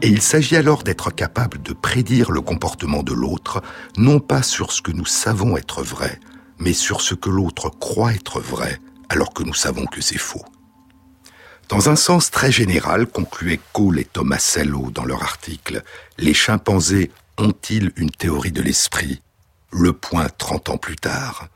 [0.00, 3.60] Et il s'agit alors d'être capable de prédire le comportement de l'autre,
[3.96, 6.20] non pas sur ce que nous savons être vrai,
[6.58, 10.44] mais sur ce que l'autre croit être vrai, alors que nous savons que c'est faux.
[11.72, 15.82] Dans un sens très général, concluaient Cole et Thomas Sello dans leur article,
[16.18, 19.22] les chimpanzés ont-ils une théorie de l'esprit?
[19.70, 21.48] Le point 30 ans plus tard.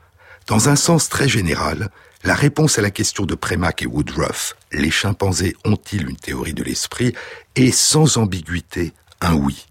[0.47, 1.91] Dans un sens très général,
[2.23, 6.63] la réponse à la question de Premack et Woodruff, les chimpanzés ont-ils une théorie de
[6.63, 7.13] l'esprit,
[7.53, 9.67] est sans ambiguïté un oui.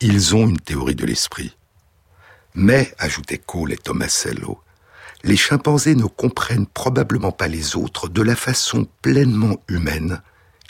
[0.00, 1.54] Ils ont une théorie de l'esprit.
[2.54, 4.58] Mais, ajoutaient Cole et Tomasello,
[5.24, 10.20] les chimpanzés ne comprennent probablement pas les autres de la façon pleinement humaine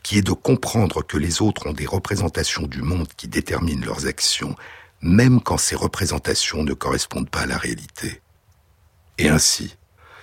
[0.03, 4.07] qui est de comprendre que les autres ont des représentations du monde qui déterminent leurs
[4.07, 4.57] actions,
[5.01, 8.21] même quand ces représentations ne correspondent pas à la réalité.
[9.19, 9.77] Et ainsi,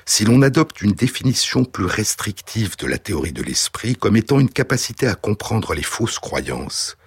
[0.05, 4.49] si l'on adopte une définition plus restrictive de la théorie de l'esprit comme étant une
[4.49, 6.97] capacité à comprendre les fausses croyances,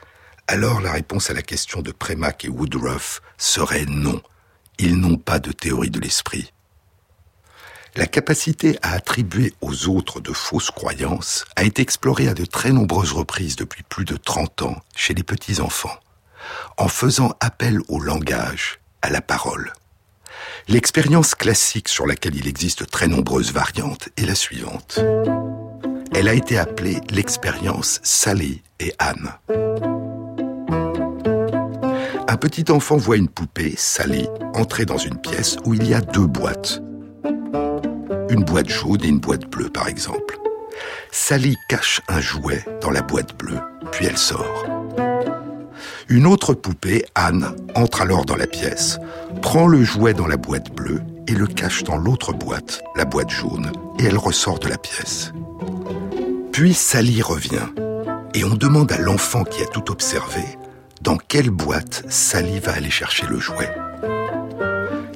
[0.46, 4.22] alors la réponse à la question de Premack et Woodruff serait non.
[4.78, 6.52] Ils n'ont pas de théorie de l'esprit.
[7.94, 12.72] La capacité à attribuer aux autres de fausses croyances a été explorée à de très
[12.72, 15.98] nombreuses reprises depuis plus de 30 ans chez les petits-enfants,
[16.78, 19.74] en faisant appel au langage, à la parole.
[20.68, 24.98] L'expérience classique sur laquelle il existe très nombreuses variantes est la suivante.
[26.14, 29.32] Elle a été appelée l'expérience Sally et Anne.
[32.26, 36.00] Un petit enfant voit une poupée, Sally, entrer dans une pièce où il y a
[36.00, 36.80] deux boîtes.
[38.32, 40.38] Une boîte jaune et une boîte bleue, par exemple.
[41.10, 43.60] Sally cache un jouet dans la boîte bleue,
[43.90, 44.64] puis elle sort.
[46.08, 48.98] Une autre poupée, Anne, entre alors dans la pièce,
[49.42, 53.28] prend le jouet dans la boîte bleue et le cache dans l'autre boîte, la boîte
[53.28, 55.34] jaune, et elle ressort de la pièce.
[56.52, 57.68] Puis Sally revient,
[58.32, 60.42] et on demande à l'enfant qui a tout observé
[61.02, 63.68] dans quelle boîte Sally va aller chercher le jouet.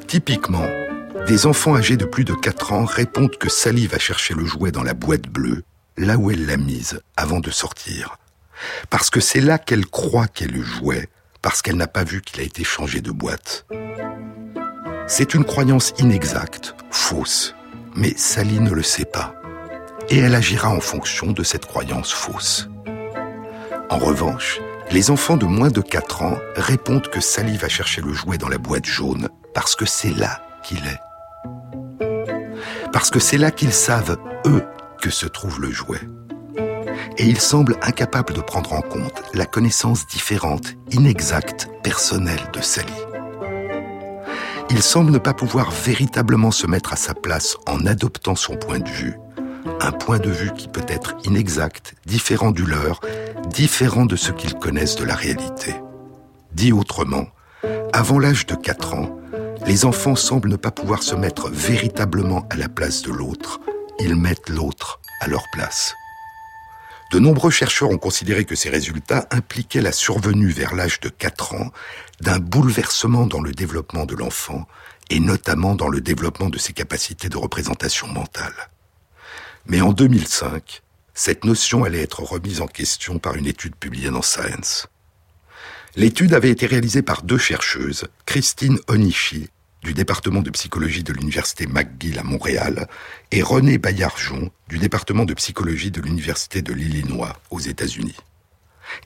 [0.06, 0.66] Typiquement,
[1.26, 4.72] des enfants âgés de plus de 4 ans répondent que Sally va chercher le jouet
[4.72, 5.64] dans la boîte bleue,
[5.96, 8.18] là où elle l'a mise, avant de sortir
[8.90, 11.08] parce que c'est là qu'elle croit qu'elle le jouet,
[11.42, 13.66] parce qu'elle n'a pas vu qu'il a été changé de boîte.
[15.06, 17.54] C'est une croyance inexacte, fausse,
[17.94, 19.34] mais Sally ne le sait pas,
[20.08, 22.68] et elle agira en fonction de cette croyance fausse.
[23.88, 24.60] En revanche,
[24.90, 28.48] les enfants de moins de 4 ans répondent que Sally va chercher le jouet dans
[28.48, 31.00] la boîte jaune parce que c'est là qu'il est.
[32.92, 34.16] Parce que c'est là qu'ils savent,
[34.46, 34.64] eux,
[35.00, 36.00] que se trouve le jouet
[37.18, 42.92] et il semble incapable de prendre en compte la connaissance différente, inexacte, personnelle de Sally.
[44.70, 48.80] Il semble ne pas pouvoir véritablement se mettre à sa place en adoptant son point
[48.80, 49.14] de vue,
[49.80, 53.00] un point de vue qui peut être inexact, différent du leur,
[53.48, 55.74] différent de ce qu'ils connaissent de la réalité.
[56.52, 57.26] Dit autrement,
[57.92, 59.16] avant l'âge de 4 ans,
[59.66, 63.60] les enfants semblent ne pas pouvoir se mettre véritablement à la place de l'autre,
[63.98, 65.94] ils mettent l'autre à leur place.
[67.12, 71.54] De nombreux chercheurs ont considéré que ces résultats impliquaient la survenue vers l'âge de 4
[71.54, 71.72] ans
[72.20, 74.66] d'un bouleversement dans le développement de l'enfant
[75.10, 78.70] et notamment dans le développement de ses capacités de représentation mentale.
[79.66, 80.82] Mais en 2005,
[81.14, 84.88] cette notion allait être remise en question par une étude publiée dans Science.
[85.94, 89.48] L'étude avait été réalisée par deux chercheuses, Christine Onishi,
[89.86, 92.88] du département de psychologie de l'Université McGill à Montréal,
[93.30, 98.16] et René Bayarjon, du département de psychologie de l'Université de l'Illinois aux États-Unis.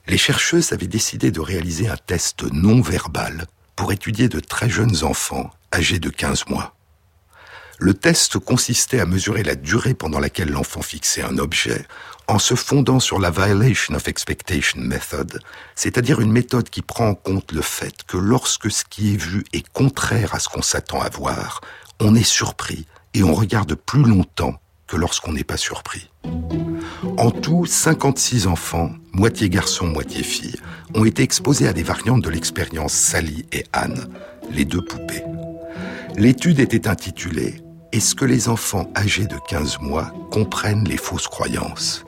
[0.07, 5.03] Les chercheuses avaient décidé de réaliser un test non verbal pour étudier de très jeunes
[5.03, 6.75] enfants âgés de 15 mois.
[7.77, 11.85] Le test consistait à mesurer la durée pendant laquelle l'enfant fixait un objet
[12.27, 15.39] en se fondant sur la Violation of Expectation Method,
[15.75, 19.43] c'est-à-dire une méthode qui prend en compte le fait que lorsque ce qui est vu
[19.53, 21.61] est contraire à ce qu'on s'attend à voir,
[21.99, 24.55] on est surpris et on regarde plus longtemps
[24.87, 26.09] que lorsqu'on n'est pas surpris.
[27.17, 30.57] En tout, 56 enfants, moitié garçons, moitié filles,
[30.93, 34.07] ont été exposés à des variantes de l'expérience Sally et Anne,
[34.51, 35.23] les deux poupées.
[36.17, 37.55] L'étude était intitulée
[37.91, 42.05] Est-ce que les enfants âgés de 15 mois comprennent les fausses croyances?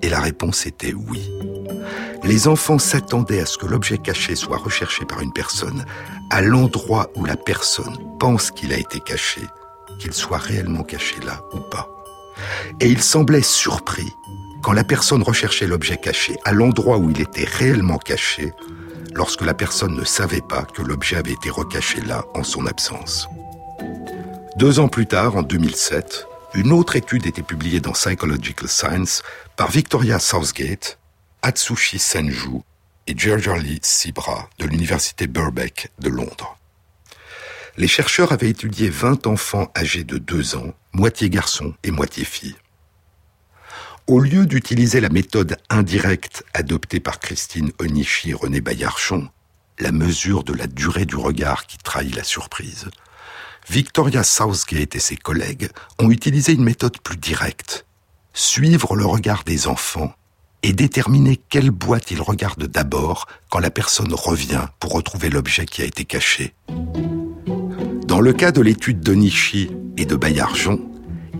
[0.00, 1.30] Et la réponse était oui.
[2.24, 5.84] Les enfants s'attendaient à ce que l'objet caché soit recherché par une personne
[6.30, 9.42] à l'endroit où la personne pense qu'il a été caché,
[9.98, 11.86] qu'il soit réellement caché là ou pas.
[12.80, 14.10] Et ils semblaient surpris
[14.62, 18.54] quand la personne recherchait l'objet caché à l'endroit où il était réellement caché,
[19.14, 23.28] lorsque la personne ne savait pas que l'objet avait été recaché là en son absence.
[24.56, 29.22] Deux ans plus tard, en 2007, une autre étude était publiée dans Psychological Science
[29.54, 30.98] par Victoria Southgate,
[31.42, 32.62] Atsushi Senju
[33.06, 36.56] et Gergerly Sibra de l'université Birkbeck de Londres.
[37.76, 42.56] Les chercheurs avaient étudié 20 enfants âgés de 2 ans, moitié garçons et moitié filles.
[44.06, 49.28] Au lieu d'utiliser la méthode indirecte adoptée par Christine Onishi et René Bayarchon,
[49.78, 52.88] la mesure de la durée du regard qui trahit la surprise,
[53.68, 57.84] Victoria Southgate et ses collègues ont utilisé une méthode plus directe.
[58.32, 60.12] Suivre le regard des enfants
[60.62, 65.82] et déterminer quelle boîte ils regardent d'abord quand la personne revient pour retrouver l'objet qui
[65.82, 66.54] a été caché.
[68.06, 70.80] Dans le cas de l'étude d'Onishi et de Bayarjon,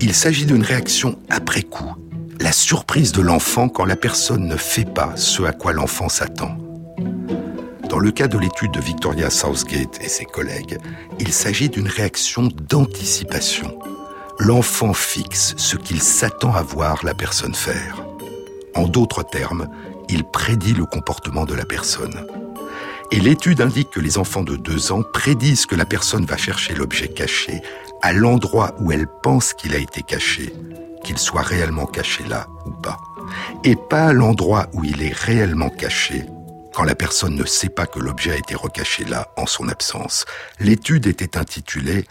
[0.01, 1.95] il s'agit d'une réaction après coup,
[2.41, 6.59] la surprise de l'enfant quand la personne ne fait pas ce à quoi l'enfant s'attend.
[7.89, 10.79] Dans le cas de l'étude de Victoria Southgate et ses collègues,
[11.21, 13.79] il s'agit d'une réaction d'anticipation.
[14.39, 18.05] L'enfant fixe ce qu'il s'attend à voir la personne faire.
[18.75, 19.69] En d'autres termes,
[20.09, 22.27] il prédit le comportement de la personne.
[23.13, 26.75] Et l'étude indique que les enfants de deux ans prédisent que la personne va chercher
[26.75, 27.63] l'objet caché
[28.03, 30.53] à l'endroit où elle pense qu'il a été caché,
[31.05, 32.99] qu'il soit réellement caché là ou pas,
[33.63, 36.27] et pas à l'endroit où il est réellement caché,
[36.77, 40.27] quand la personne ne sait pas que l'objet a été recaché là en son absence.
[40.61, 42.05] L'étude était intitulée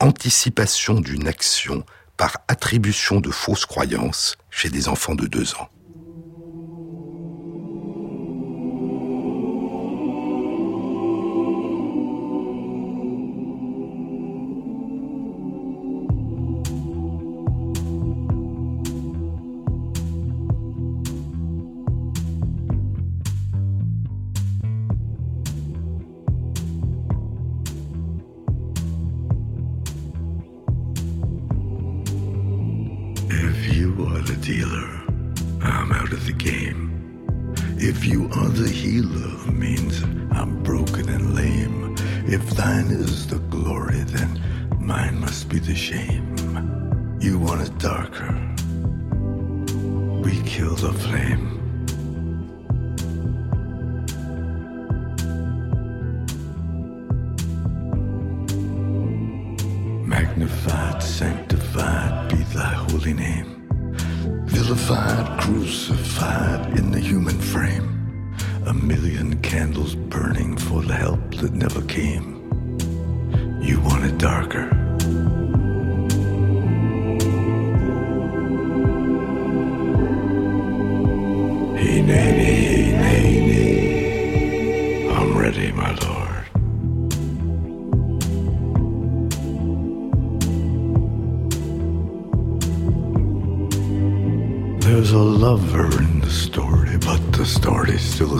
[0.00, 1.84] Anticipation d'une action
[2.16, 5.68] par attribution de fausses croyances chez des enfants de deux ans.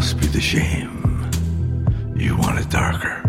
[0.00, 1.30] must be the shame.
[2.16, 3.19] You want it darker.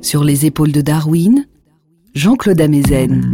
[0.00, 1.46] Sur les épaules de Darwin,
[2.14, 3.30] Jean-Claude Amezen.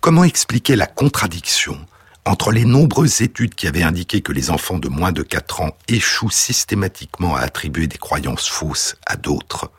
[0.00, 1.78] Comment expliquer la contradiction
[2.24, 5.76] entre les nombreuses études qui avaient indiqué que les enfants de moins de 4 ans
[5.86, 9.70] échouent systématiquement à attribuer des croyances fausses à d'autres,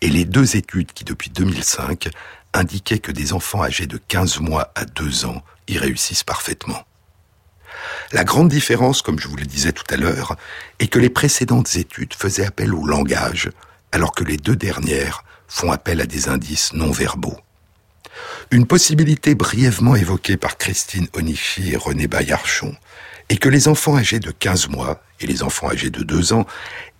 [0.00, 2.08] et les deux études qui, depuis 2005,
[2.54, 6.80] indiquaient que des enfants âgés de 15 mois à 2 ans y réussissent parfaitement?
[8.12, 10.36] La grande différence, comme je vous le disais tout à l'heure,
[10.78, 13.50] est que les précédentes études faisaient appel au langage,
[13.92, 17.38] alors que les deux dernières font appel à des indices non verbaux.
[18.50, 22.76] Une possibilité brièvement évoquée par Christine Onichi et René Bayarchon
[23.28, 26.46] est que les enfants âgés de 15 mois et les enfants âgés de 2 ans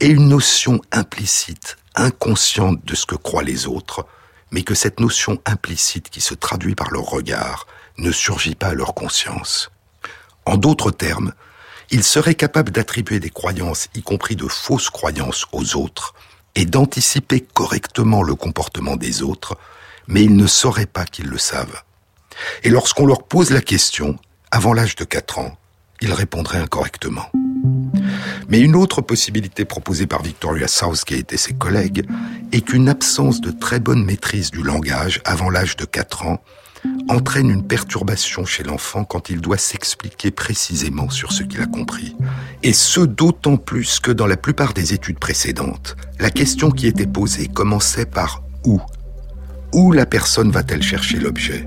[0.00, 4.06] aient une notion implicite, inconsciente de ce que croient les autres,
[4.50, 7.66] mais que cette notion implicite qui se traduit par leur regard
[7.98, 9.70] ne surgit pas à leur conscience.
[10.46, 11.32] En d'autres termes,
[11.90, 16.14] ils seraient capables d'attribuer des croyances, y compris de fausses croyances, aux autres,
[16.54, 19.56] et d'anticiper correctement le comportement des autres,
[20.06, 21.82] mais ils ne sauraient pas qu'ils le savent.
[22.62, 24.16] Et lorsqu'on leur pose la question,
[24.50, 25.56] avant l'âge de 4 ans,
[26.00, 27.30] ils répondraient incorrectement.
[28.48, 32.06] Mais une autre possibilité proposée par Victoria Southgate et ses collègues
[32.52, 36.42] est qu'une absence de très bonne maîtrise du langage avant l'âge de 4 ans
[37.08, 42.16] entraîne une perturbation chez l'enfant quand il doit s'expliquer précisément sur ce qu'il a compris.
[42.62, 47.06] Et ce d'autant plus que dans la plupart des études précédentes, la question qui était
[47.06, 48.80] posée commençait par où
[49.72, 51.66] Où la personne va-t-elle chercher l'objet?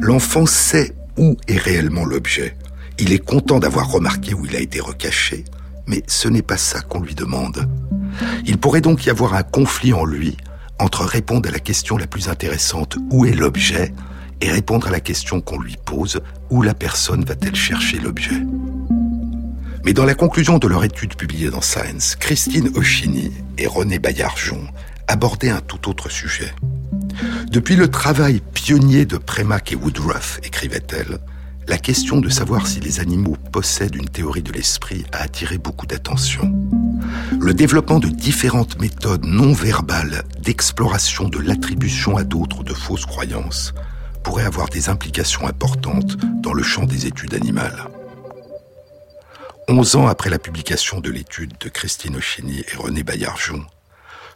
[0.00, 2.56] L'enfant sait où est réellement l'objet.
[2.98, 5.44] Il est content d'avoir remarqué où il a été recaché,
[5.86, 7.68] mais ce n'est pas ça qu'on lui demande.
[8.46, 10.36] Il pourrait donc y avoir un conflit en lui
[10.78, 13.92] entre répondre à la question la plus intéressante, où est l'objet,
[14.44, 16.20] et répondre à la question qu'on lui pose,
[16.50, 18.42] où la personne va-t-elle chercher l'objet?
[19.86, 24.66] Mais dans la conclusion de leur étude publiée dans Science, Christine Oshini et René Bayarjon
[25.08, 26.54] abordait un tout autre sujet.
[27.50, 31.18] Depuis le travail pionnier de Premack et Woodruff, écrivait-elle,
[31.66, 35.86] la question de savoir si les animaux possèdent une théorie de l'esprit a attiré beaucoup
[35.86, 36.52] d'attention.
[37.40, 43.72] Le développement de différentes méthodes non verbales d'exploration de l'attribution à d'autres de fausses croyances
[44.24, 47.84] pourrait avoir des implications importantes dans le champ des études animales.
[49.68, 53.64] Onze ans après la publication de l'étude de Christine Ochini et René Baillargeon,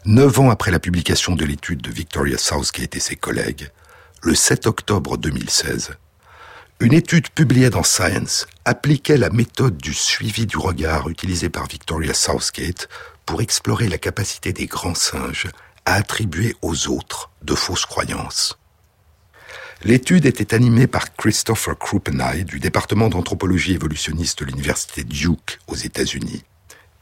[0.05, 3.71] neuf ans après la publication de l'étude de Victoria Southgate et ses collègues,
[4.23, 5.97] le 7 octobre 2016,
[6.81, 12.15] une étude publiée dans Science appliquait la méthode du suivi du regard utilisée par Victoria
[12.15, 12.89] Southgate
[13.27, 15.49] pour explorer la capacité des grands singes
[15.87, 18.58] à attribuer aux autres de fausses croyances.
[19.85, 26.43] L'étude était animée par Christopher Krupenay du département d'anthropologie évolutionniste de l'université Duke aux États-Unis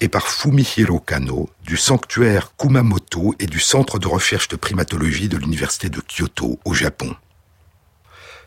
[0.00, 5.38] et par Fumihiro Kano du sanctuaire Kumamoto et du centre de recherche de primatologie de
[5.38, 7.16] l'université de Kyoto au Japon.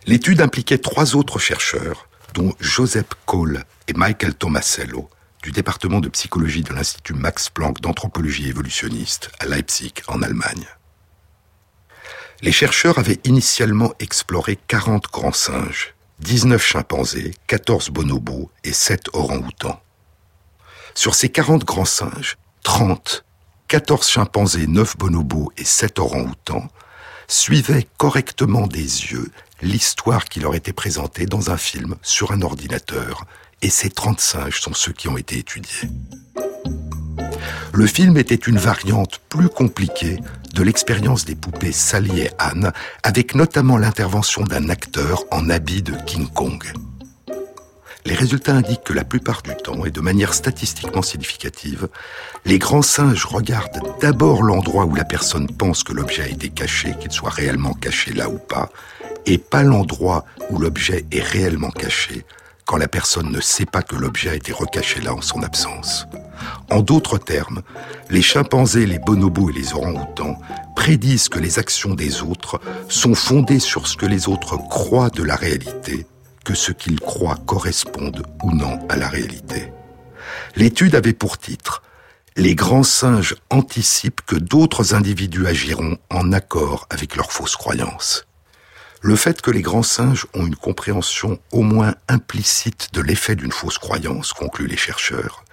[0.05, 5.09] L'étude impliquait trois autres chercheurs, dont Joseph Cole et Michael Tomasello,
[5.41, 10.67] du département de psychologie de l'Institut Max Planck d'anthropologie évolutionniste à Leipzig, en Allemagne.
[12.41, 19.81] Les chercheurs avaient initialement exploré 40 grands singes, 19 chimpanzés, 14 bonobos et 7 orang-outans.
[20.95, 23.25] Sur ces 40 grands singes, 30,
[23.67, 26.69] 14 chimpanzés, 9 bonobos et 7 orang-outans
[27.27, 29.31] suivaient correctement des yeux
[29.61, 33.25] l'histoire qui leur était présentée dans un film sur un ordinateur,
[33.61, 35.89] et ces 30 singes sont ceux qui ont été étudiés.
[37.73, 40.19] Le film était une variante plus compliquée
[40.63, 42.71] l'expérience des poupées Sally et Anne,
[43.03, 46.63] avec notamment l'intervention d'un acteur en habit de King Kong.
[48.05, 51.89] Les résultats indiquent que la plupart du temps, et de manière statistiquement significative,
[52.45, 56.95] les grands singes regardent d'abord l'endroit où la personne pense que l'objet a été caché,
[56.99, 58.69] qu'il soit réellement caché là ou pas,
[59.25, 62.25] et pas l'endroit où l'objet est réellement caché
[62.69, 66.05] quand la personne ne sait pas que l'objet a été recaché là en son absence.
[66.69, 67.63] En d'autres termes,
[68.11, 70.39] les chimpanzés, les bonobos et les orang-outans
[70.75, 75.23] prédisent que les actions des autres sont fondées sur ce que les autres croient de
[75.23, 76.05] la réalité,
[76.45, 79.73] que ce qu'ils croient corresponde ou non à la réalité.
[80.55, 81.81] L'étude avait pour titre
[82.37, 88.27] Les grands singes anticipent que d'autres individus agiront en accord avec leurs fausses croyances.
[89.01, 93.51] Le fait que les grands singes ont une compréhension au moins implicite de l'effet d'une
[93.51, 95.45] fausse croyance, concluent les chercheurs,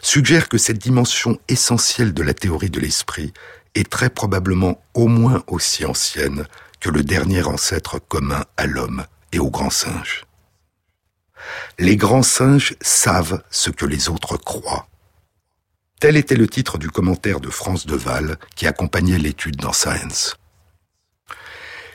[0.00, 3.34] suggère que cette dimension essentielle de la théorie de l'esprit
[3.74, 6.46] est très probablement au moins aussi ancienne
[6.80, 10.24] que le dernier ancêtre commun à l'homme et aux grands singes.
[11.78, 14.88] Les grands singes savent ce que les autres croient.
[16.00, 20.36] Tel était le titre du commentaire de France Deval qui accompagnait l'étude dans Science.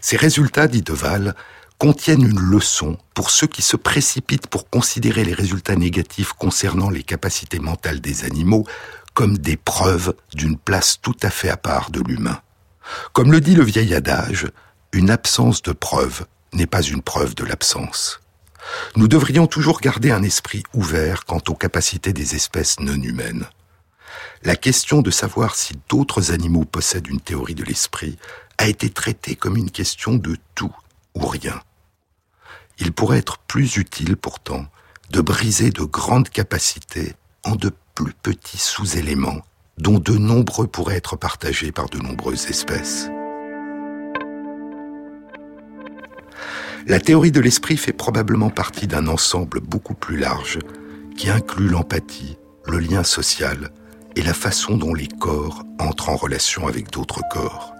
[0.01, 1.35] Ces résultats, dit Deval,
[1.77, 7.03] contiennent une leçon pour ceux qui se précipitent pour considérer les résultats négatifs concernant les
[7.03, 8.65] capacités mentales des animaux
[9.13, 12.41] comme des preuves d'une place tout à fait à part de l'humain.
[13.13, 14.47] Comme le dit le vieil adage,
[14.91, 18.19] une absence de preuve n'est pas une preuve de l'absence.
[18.95, 23.47] Nous devrions toujours garder un esprit ouvert quant aux capacités des espèces non humaines.
[24.43, 28.17] La question de savoir si d'autres animaux possèdent une théorie de l'esprit
[28.59, 30.75] a été traité comme une question de tout
[31.15, 31.61] ou rien.
[32.77, 34.65] Il pourrait être plus utile pourtant
[35.11, 37.13] de briser de grandes capacités
[37.45, 39.41] en de plus petits sous-éléments
[39.77, 43.07] dont de nombreux pourraient être partagés par de nombreuses espèces.
[46.85, 50.59] La théorie de l'esprit fait probablement partie d'un ensemble beaucoup plus large
[51.17, 53.71] qui inclut l'empathie, le lien social
[54.17, 57.73] et la façon dont les corps entrent en relation avec d'autres corps.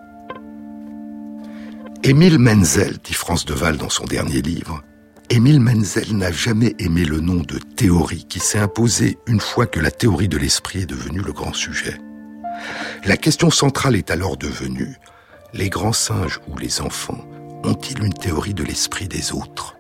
[2.02, 4.82] Émile Menzel, dit France Deval dans son dernier livre,
[5.30, 9.82] Émile Menzel n'a jamais aimé le nom de théorie qui s'est imposé une fois que
[9.82, 11.98] la théorie de l'esprit est devenue le grand sujet.
[13.04, 14.96] La question centrale est alors devenue,
[15.54, 17.26] les grands singes ou les enfants
[17.66, 19.76] ont-ils une théorie de l'esprit des autres?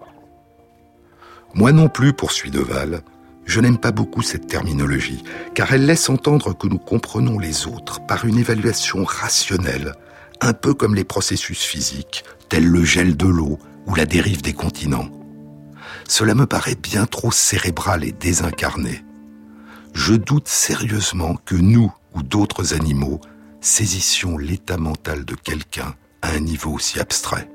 [1.53, 3.01] Moi non plus, poursuit Deval,
[3.45, 5.23] je n'aime pas beaucoup cette terminologie,
[5.55, 9.93] car elle laisse entendre que nous comprenons les autres par une évaluation rationnelle
[10.41, 14.53] un peu comme les processus physiques, tels le gel de l'eau ou la dérive des
[14.53, 15.09] continents.
[16.07, 19.03] Cela me paraît bien trop cérébral et désincarné.
[19.93, 23.19] Je doute sérieusement que nous ou d'autres animaux
[23.61, 27.49] saisissions l'état mental de quelqu'un à un niveau aussi abstrait.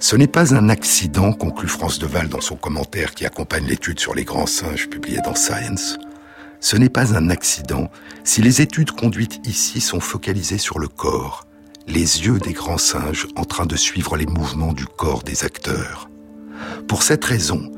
[0.00, 4.14] Ce n'est pas un accident, conclut France Deval dans son commentaire qui accompagne l'étude sur
[4.14, 5.98] les grands singes publiée dans Science.
[6.60, 7.90] Ce n'est pas un accident
[8.24, 11.46] si les études conduites ici sont focalisées sur le corps,
[11.86, 16.10] les yeux des grands singes en train de suivre les mouvements du corps des acteurs.
[16.86, 17.72] Pour cette raison,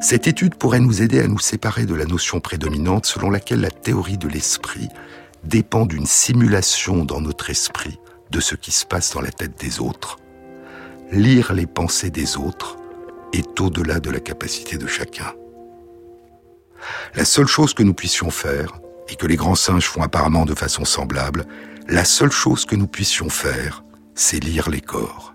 [0.00, 3.70] cette étude pourrait nous aider à nous séparer de la notion prédominante selon laquelle la
[3.70, 4.88] théorie de l'esprit
[5.44, 7.98] dépend d'une simulation dans notre esprit
[8.30, 10.18] de ce qui se passe dans la tête des autres.
[11.12, 12.76] Lire les pensées des autres
[13.32, 15.34] est au-delà de la capacité de chacun.
[17.14, 20.54] La seule chose que nous puissions faire, et que les grands singes font apparemment de
[20.54, 21.46] façon semblable,
[21.88, 25.31] la seule chose que nous puissions faire, c'est lire les corps.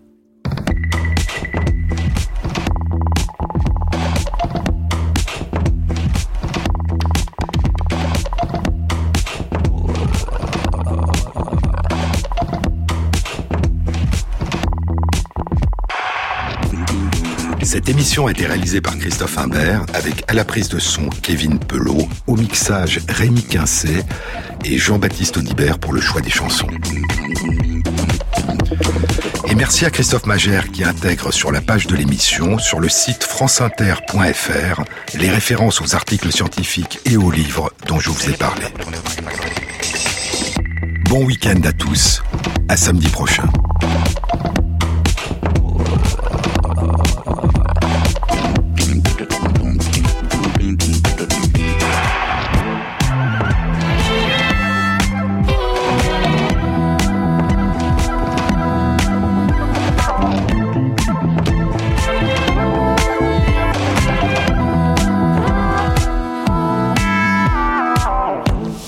[17.87, 21.57] Cette émission a été réalisée par Christophe Imbert avec à la prise de son Kevin
[21.57, 24.03] Pelot, au mixage Rémi Quincet
[24.65, 26.67] et Jean-Baptiste Audibert pour le choix des chansons.
[29.49, 33.23] Et merci à Christophe Magère qui intègre sur la page de l'émission, sur le site
[33.23, 34.83] franceinter.fr,
[35.17, 38.65] les références aux articles scientifiques et aux livres dont je vous ai parlé.
[41.05, 42.21] Bon week-end à tous,
[42.67, 43.47] à samedi prochain.